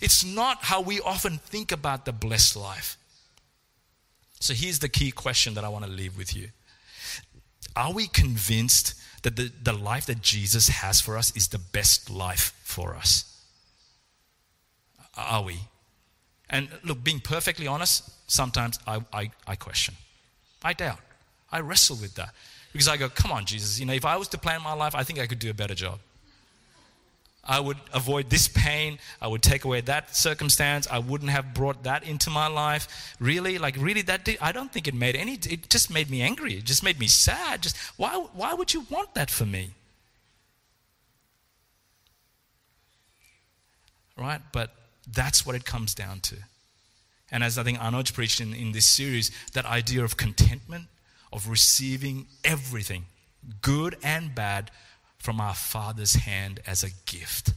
It's 0.00 0.24
not 0.24 0.64
how 0.64 0.80
we 0.80 1.00
often 1.00 1.38
think 1.38 1.70
about 1.70 2.04
the 2.04 2.12
blessed 2.12 2.56
life. 2.56 2.98
So 4.40 4.52
here's 4.52 4.80
the 4.80 4.88
key 4.88 5.12
question 5.12 5.54
that 5.54 5.64
I 5.64 5.68
want 5.68 5.84
to 5.84 5.90
leave 5.90 6.18
with 6.18 6.34
you 6.36 6.48
Are 7.76 7.92
we 7.92 8.06
convinced 8.08 8.94
that 9.22 9.36
the, 9.36 9.52
the 9.62 9.72
life 9.72 10.06
that 10.06 10.22
Jesus 10.22 10.68
has 10.68 11.00
for 11.00 11.18
us 11.18 11.36
is 11.36 11.48
the 11.48 11.58
best 11.58 12.10
life 12.10 12.58
for 12.64 12.96
us? 12.96 13.24
Are 15.16 15.42
we? 15.42 15.58
And 16.48 16.68
look, 16.84 17.04
being 17.04 17.20
perfectly 17.20 17.66
honest, 17.66 18.08
sometimes 18.30 18.78
I, 18.86 19.00
I, 19.12 19.30
I 19.46 19.56
question. 19.56 19.94
I 20.64 20.72
doubt. 20.72 21.00
I 21.52 21.60
wrestle 21.60 21.96
with 21.96 22.14
that. 22.14 22.34
Because 22.72 22.88
I 22.88 22.96
go, 22.96 23.08
come 23.08 23.32
on, 23.32 23.46
Jesus, 23.46 23.78
you 23.78 23.86
know, 23.86 23.92
if 23.92 24.04
I 24.04 24.16
was 24.16 24.28
to 24.28 24.38
plan 24.38 24.62
my 24.62 24.72
life, 24.72 24.94
I 24.94 25.02
think 25.02 25.18
I 25.18 25.26
could 25.26 25.38
do 25.38 25.50
a 25.50 25.54
better 25.54 25.74
job. 25.74 25.98
I 27.46 27.60
would 27.60 27.76
avoid 27.92 28.28
this 28.28 28.48
pain. 28.48 28.98
I 29.22 29.28
would 29.28 29.42
take 29.42 29.64
away 29.64 29.80
that 29.82 30.16
circumstance. 30.16 30.88
I 30.90 30.98
wouldn't 30.98 31.30
have 31.30 31.54
brought 31.54 31.84
that 31.84 32.02
into 32.02 32.28
my 32.28 32.48
life. 32.48 33.14
Really, 33.20 33.58
like 33.58 33.76
really, 33.76 34.02
that 34.02 34.24
did, 34.24 34.38
I 34.40 34.52
don't 34.52 34.72
think 34.72 34.88
it 34.88 34.94
made 34.94 35.14
any. 35.14 35.34
It 35.34 35.70
just 35.70 35.90
made 35.90 36.10
me 36.10 36.22
angry. 36.22 36.54
It 36.54 36.64
just 36.64 36.82
made 36.82 36.98
me 36.98 37.06
sad. 37.06 37.62
Just 37.62 37.76
why? 37.96 38.14
Why 38.34 38.54
would 38.54 38.74
you 38.74 38.86
want 38.90 39.14
that 39.14 39.30
for 39.30 39.46
me? 39.46 39.70
Right? 44.18 44.40
But 44.52 44.70
that's 45.06 45.46
what 45.46 45.54
it 45.54 45.64
comes 45.64 45.94
down 45.94 46.20
to. 46.20 46.36
And 47.30 47.44
as 47.44 47.58
I 47.58 47.62
think 47.62 47.78
Anuj 47.78 48.12
preached 48.12 48.40
in, 48.40 48.54
in 48.54 48.72
this 48.72 48.86
series, 48.86 49.30
that 49.52 49.66
idea 49.66 50.02
of 50.02 50.16
contentment, 50.16 50.86
of 51.32 51.48
receiving 51.48 52.26
everything, 52.44 53.06
good 53.62 53.96
and 54.02 54.34
bad, 54.34 54.70
from 55.26 55.40
our 55.40 55.54
Father's 55.54 56.14
hand 56.14 56.60
as 56.68 56.84
a 56.84 56.90
gift. 57.04 57.52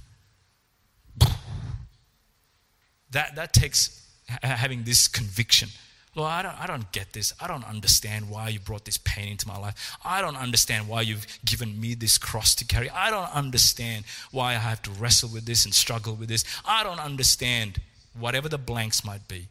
That, 3.12 3.36
that 3.36 3.54
takes 3.54 4.08
having 4.42 4.86
this 4.86 5.08
conviction. 5.08 5.70
Lord, 6.16 6.32
I 6.32 6.42
don't, 6.42 6.60
I 6.60 6.66
don't 6.66 6.92
get 6.92 7.14
this. 7.14 7.32
I 7.40 7.46
don't 7.46 7.64
understand 7.64 8.28
why 8.28 8.50
you 8.50 8.60
brought 8.60 8.86
this 8.86 8.98
pain 8.98 9.34
into 9.34 9.48
my 9.48 9.56
life. 9.60 9.96
I 10.04 10.20
don't 10.20 10.36
understand 10.36 10.88
why 10.88 11.02
you've 11.02 11.28
given 11.46 11.80
me 11.80 11.94
this 11.94 12.18
cross 12.18 12.56
to 12.56 12.66
carry. 12.66 12.90
I 12.90 13.12
don't 13.12 13.32
understand 13.36 14.06
why 14.32 14.54
I 14.54 14.56
have 14.56 14.82
to 14.82 14.90
wrestle 14.90 15.30
with 15.30 15.46
this 15.46 15.64
and 15.64 15.72
struggle 15.72 16.16
with 16.16 16.28
this. 16.28 16.44
I 16.66 16.84
don't 16.84 17.00
understand 17.00 17.80
whatever 18.18 18.50
the 18.50 18.58
blanks 18.58 19.06
might 19.06 19.28
be. 19.28 19.48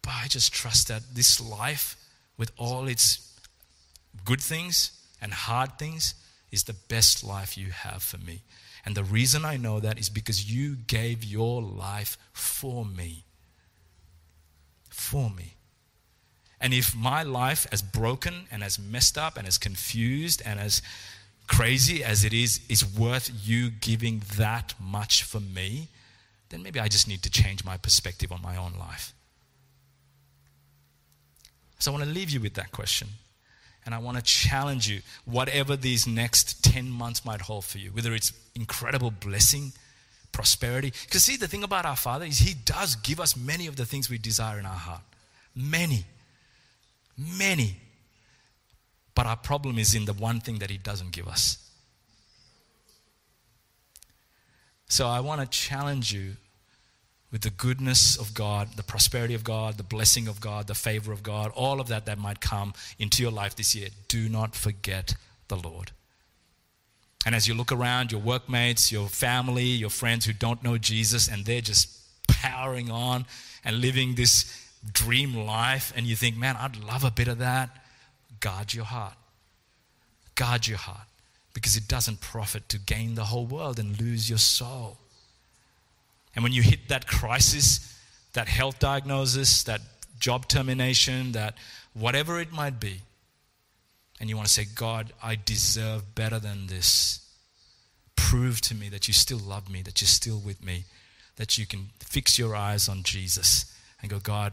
But 0.00 0.12
I 0.22 0.28
just 0.28 0.52
trust 0.52 0.86
that 0.86 1.02
this 1.12 1.40
life, 1.40 1.96
with 2.38 2.52
all 2.56 2.86
its 2.86 3.36
good 4.24 4.40
things 4.40 4.92
and 5.20 5.32
hard 5.32 5.76
things, 5.76 6.14
is 6.50 6.64
the 6.64 6.74
best 6.88 7.24
life 7.24 7.56
you 7.58 7.70
have 7.70 8.02
for 8.02 8.18
me. 8.18 8.42
And 8.84 8.94
the 8.94 9.04
reason 9.04 9.44
I 9.44 9.56
know 9.56 9.80
that 9.80 9.98
is 9.98 10.08
because 10.08 10.50
you 10.52 10.76
gave 10.76 11.24
your 11.24 11.60
life 11.60 12.16
for 12.32 12.84
me. 12.84 13.24
For 14.88 15.28
me. 15.30 15.54
And 16.60 16.72
if 16.72 16.96
my 16.96 17.22
life, 17.22 17.66
as 17.70 17.82
broken 17.82 18.46
and 18.50 18.62
as 18.62 18.78
messed 18.78 19.18
up 19.18 19.36
and 19.36 19.46
as 19.46 19.58
confused 19.58 20.40
and 20.44 20.58
as 20.58 20.80
crazy 21.46 22.02
as 22.02 22.24
it 22.24 22.32
is, 22.32 22.60
is 22.68 22.84
worth 22.84 23.30
you 23.44 23.70
giving 23.70 24.22
that 24.36 24.74
much 24.80 25.22
for 25.22 25.40
me, 25.40 25.88
then 26.48 26.62
maybe 26.62 26.80
I 26.80 26.88
just 26.88 27.08
need 27.08 27.22
to 27.22 27.30
change 27.30 27.64
my 27.64 27.76
perspective 27.76 28.32
on 28.32 28.40
my 28.40 28.56
own 28.56 28.72
life. 28.78 29.12
So 31.78 31.90
I 31.90 31.94
want 31.94 32.04
to 32.04 32.10
leave 32.10 32.30
you 32.30 32.40
with 32.40 32.54
that 32.54 32.72
question. 32.72 33.08
And 33.86 33.94
I 33.94 33.98
want 33.98 34.18
to 34.18 34.22
challenge 34.22 34.88
you, 34.88 35.00
whatever 35.24 35.76
these 35.76 36.08
next 36.08 36.64
10 36.64 36.90
months 36.90 37.24
might 37.24 37.40
hold 37.42 37.64
for 37.64 37.78
you, 37.78 37.90
whether 37.90 38.14
it's 38.14 38.32
incredible 38.56 39.12
blessing, 39.12 39.72
prosperity. 40.32 40.92
Because, 41.04 41.22
see, 41.22 41.36
the 41.36 41.46
thing 41.46 41.62
about 41.62 41.86
our 41.86 41.94
Father 41.94 42.24
is 42.24 42.40
He 42.40 42.52
does 42.52 42.96
give 42.96 43.20
us 43.20 43.36
many 43.36 43.68
of 43.68 43.76
the 43.76 43.86
things 43.86 44.10
we 44.10 44.18
desire 44.18 44.58
in 44.58 44.66
our 44.66 44.74
heart. 44.74 45.02
Many. 45.54 46.04
Many. 47.16 47.76
But 49.14 49.26
our 49.26 49.36
problem 49.36 49.78
is 49.78 49.94
in 49.94 50.04
the 50.04 50.12
one 50.12 50.40
thing 50.40 50.58
that 50.58 50.68
He 50.68 50.78
doesn't 50.78 51.12
give 51.12 51.28
us. 51.28 51.58
So 54.88 55.06
I 55.06 55.20
want 55.20 55.40
to 55.40 55.46
challenge 55.46 56.12
you 56.12 56.36
with 57.32 57.42
the 57.42 57.50
goodness 57.50 58.16
of 58.16 58.34
God, 58.34 58.76
the 58.76 58.82
prosperity 58.82 59.34
of 59.34 59.44
God, 59.44 59.76
the 59.76 59.82
blessing 59.82 60.28
of 60.28 60.40
God, 60.40 60.66
the 60.66 60.74
favor 60.74 61.12
of 61.12 61.22
God, 61.22 61.50
all 61.54 61.80
of 61.80 61.88
that 61.88 62.06
that 62.06 62.18
might 62.18 62.40
come 62.40 62.72
into 62.98 63.22
your 63.22 63.32
life 63.32 63.56
this 63.56 63.74
year. 63.74 63.88
Do 64.08 64.28
not 64.28 64.54
forget 64.54 65.16
the 65.48 65.56
Lord. 65.56 65.90
And 67.24 67.34
as 67.34 67.48
you 67.48 67.54
look 67.54 67.72
around, 67.72 68.12
your 68.12 68.20
workmates, 68.20 68.92
your 68.92 69.08
family, 69.08 69.64
your 69.64 69.90
friends 69.90 70.24
who 70.24 70.32
don't 70.32 70.62
know 70.62 70.78
Jesus, 70.78 71.26
and 71.26 71.44
they're 71.44 71.60
just 71.60 71.90
powering 72.28 72.90
on 72.90 73.26
and 73.64 73.80
living 73.80 74.14
this 74.14 74.44
dream 74.92 75.34
life, 75.34 75.92
and 75.96 76.06
you 76.06 76.14
think, 76.14 76.36
man, 76.36 76.56
I'd 76.56 76.76
love 76.76 77.02
a 77.02 77.10
bit 77.10 77.26
of 77.26 77.38
that. 77.38 77.70
Guard 78.38 78.72
your 78.72 78.84
heart. 78.84 79.14
Guard 80.36 80.68
your 80.68 80.78
heart. 80.78 81.08
Because 81.52 81.76
it 81.76 81.88
doesn't 81.88 82.20
profit 82.20 82.68
to 82.68 82.78
gain 82.78 83.16
the 83.16 83.24
whole 83.24 83.46
world 83.46 83.80
and 83.80 84.00
lose 84.00 84.28
your 84.28 84.38
soul. 84.38 84.98
And 86.36 86.42
when 86.42 86.52
you 86.52 86.62
hit 86.62 86.88
that 86.88 87.08
crisis, 87.08 87.98
that 88.34 88.46
health 88.46 88.78
diagnosis, 88.78 89.64
that 89.64 89.80
job 90.20 90.46
termination, 90.46 91.32
that 91.32 91.54
whatever 91.94 92.38
it 92.38 92.52
might 92.52 92.78
be, 92.78 93.00
and 94.20 94.28
you 94.28 94.36
want 94.36 94.46
to 94.46 94.52
say, 94.52 94.66
God, 94.74 95.12
I 95.22 95.36
deserve 95.42 96.14
better 96.14 96.38
than 96.38 96.66
this. 96.66 97.20
Prove 98.16 98.60
to 98.62 98.74
me 98.74 98.88
that 98.90 99.08
you 99.08 99.14
still 99.14 99.38
love 99.38 99.70
me, 99.70 99.82
that 99.82 100.00
you're 100.00 100.08
still 100.08 100.38
with 100.38 100.64
me, 100.64 100.84
that 101.36 101.58
you 101.58 101.66
can 101.66 101.88
fix 102.00 102.38
your 102.38 102.54
eyes 102.54 102.88
on 102.88 103.02
Jesus 103.02 103.74
and 104.00 104.10
go, 104.10 104.18
God, 104.18 104.52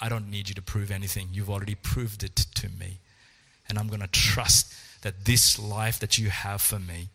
I 0.00 0.08
don't 0.08 0.30
need 0.30 0.48
you 0.48 0.54
to 0.54 0.62
prove 0.62 0.90
anything. 0.90 1.28
You've 1.32 1.50
already 1.50 1.74
proved 1.74 2.22
it 2.22 2.36
to 2.36 2.68
me. 2.68 2.98
And 3.68 3.78
I'm 3.78 3.88
going 3.88 4.00
to 4.00 4.08
trust 4.08 4.72
that 5.02 5.24
this 5.24 5.58
life 5.58 5.98
that 6.00 6.18
you 6.18 6.30
have 6.30 6.60
for 6.60 6.78
me 6.78 7.08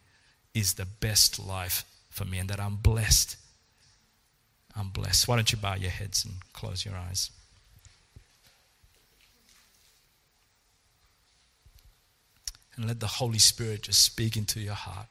is 0.54 0.74
the 0.74 0.86
best 0.86 1.40
life 1.40 1.86
for 2.10 2.26
me 2.26 2.40
and 2.40 2.50
that 2.50 2.60
I'm 2.60 2.76
blessed 2.76 3.38
I'm 4.76 4.90
blessed. 4.90 5.28
Why 5.28 5.36
don't 5.36 5.52
you 5.52 5.58
bow 5.58 5.76
your 5.76 5.92
heads 5.92 6.26
and 6.26 6.36
close 6.54 6.86
your 6.86 6.96
eyes? 6.96 7.32
And 12.76 12.86
let 12.88 13.00
the 13.00 13.08
Holy 13.08 13.40
Spirit 13.40 13.84
just 13.84 14.02
speak 14.02 14.36
into 14.36 14.60
your 14.60 14.74
heart. 14.74 15.08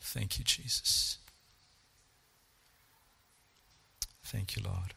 Thank 0.00 0.38
you, 0.38 0.44
Jesus. 0.44 1.18
Thank 4.22 4.56
you, 4.56 4.62
Lord. 4.64 4.94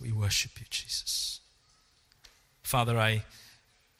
We 0.00 0.10
worship 0.10 0.58
you, 0.58 0.66
Jesus. 0.68 1.40
Father, 2.62 2.98
I 2.98 3.22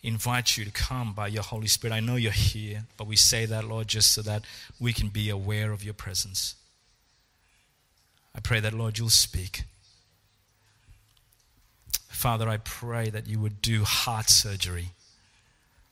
invite 0.05 0.59
you 0.59 0.65
to 0.67 0.71
come 0.71 1.15
by 1.15 1.27
your 1.29 1.43
Holy 1.43 1.67
Spirit. 1.67 1.95
I 1.95 2.01
know 2.01 2.17
you're 2.17 2.31
here, 2.31 2.85
but 2.99 3.07
we 3.07 3.17
say 3.17 3.47
that, 3.47 3.65
Lord, 3.65 3.89
just 3.89 4.13
so 4.13 4.21
that 4.23 4.45
we 4.79 4.93
can 4.93 5.09
be 5.09 5.31
aware 5.31 5.73
of 5.73 5.83
your 5.83 5.95
presence. 5.95 6.55
I 8.35 8.41
pray 8.41 8.61
that, 8.61 8.75
Lord, 8.75 8.99
you'll 8.99 9.09
speak. 9.09 9.65
Father, 12.09 12.49
I 12.49 12.59
pray 12.59 13.09
that 13.11 13.27
you 13.27 13.41
would 13.41 13.63
do 13.63 13.85
heart 13.85 14.29
surgery, 14.29 14.91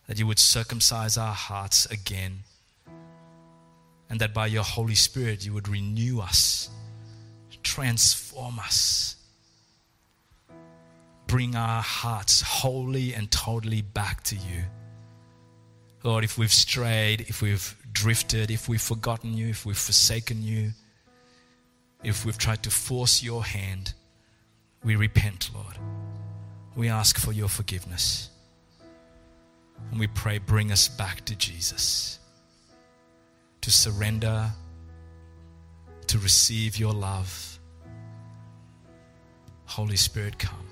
that 0.06 0.18
you 0.18 0.26
would 0.26 0.38
circumcise 0.38 1.16
our 1.16 1.34
hearts 1.34 1.86
again, 1.86 2.40
and 4.10 4.20
that 4.20 4.34
by 4.34 4.46
your 4.46 4.62
Holy 4.62 4.94
Spirit 4.94 5.44
you 5.44 5.54
would 5.54 5.68
renew 5.68 6.20
us, 6.20 6.68
transform 7.62 8.58
us 8.58 9.16
bring 11.32 11.56
our 11.56 11.80
hearts 11.80 12.42
wholly 12.42 13.14
and 13.14 13.30
totally 13.30 13.80
back 13.80 14.22
to 14.22 14.36
you. 14.36 14.64
Lord, 16.02 16.24
if 16.24 16.36
we've 16.36 16.52
strayed, 16.52 17.22
if 17.22 17.40
we've 17.40 17.74
drifted, 17.90 18.50
if 18.50 18.68
we've 18.68 18.82
forgotten 18.82 19.32
you, 19.32 19.48
if 19.48 19.64
we've 19.64 19.78
forsaken 19.78 20.42
you, 20.42 20.72
if 22.04 22.26
we've 22.26 22.36
tried 22.36 22.62
to 22.64 22.70
force 22.70 23.22
your 23.22 23.42
hand, 23.42 23.94
we 24.84 24.94
repent, 24.94 25.48
Lord. 25.54 25.78
We 26.76 26.90
ask 26.90 27.16
for 27.16 27.32
your 27.32 27.48
forgiveness. 27.48 28.28
And 29.90 29.98
we 29.98 30.08
pray, 30.08 30.36
bring 30.36 30.70
us 30.70 30.86
back 30.86 31.24
to 31.24 31.34
Jesus, 31.34 32.18
to 33.62 33.70
surrender, 33.70 34.50
to 36.08 36.18
receive 36.18 36.76
your 36.76 36.92
love. 36.92 37.58
Holy 39.64 39.96
Spirit, 39.96 40.38
come. 40.38 40.71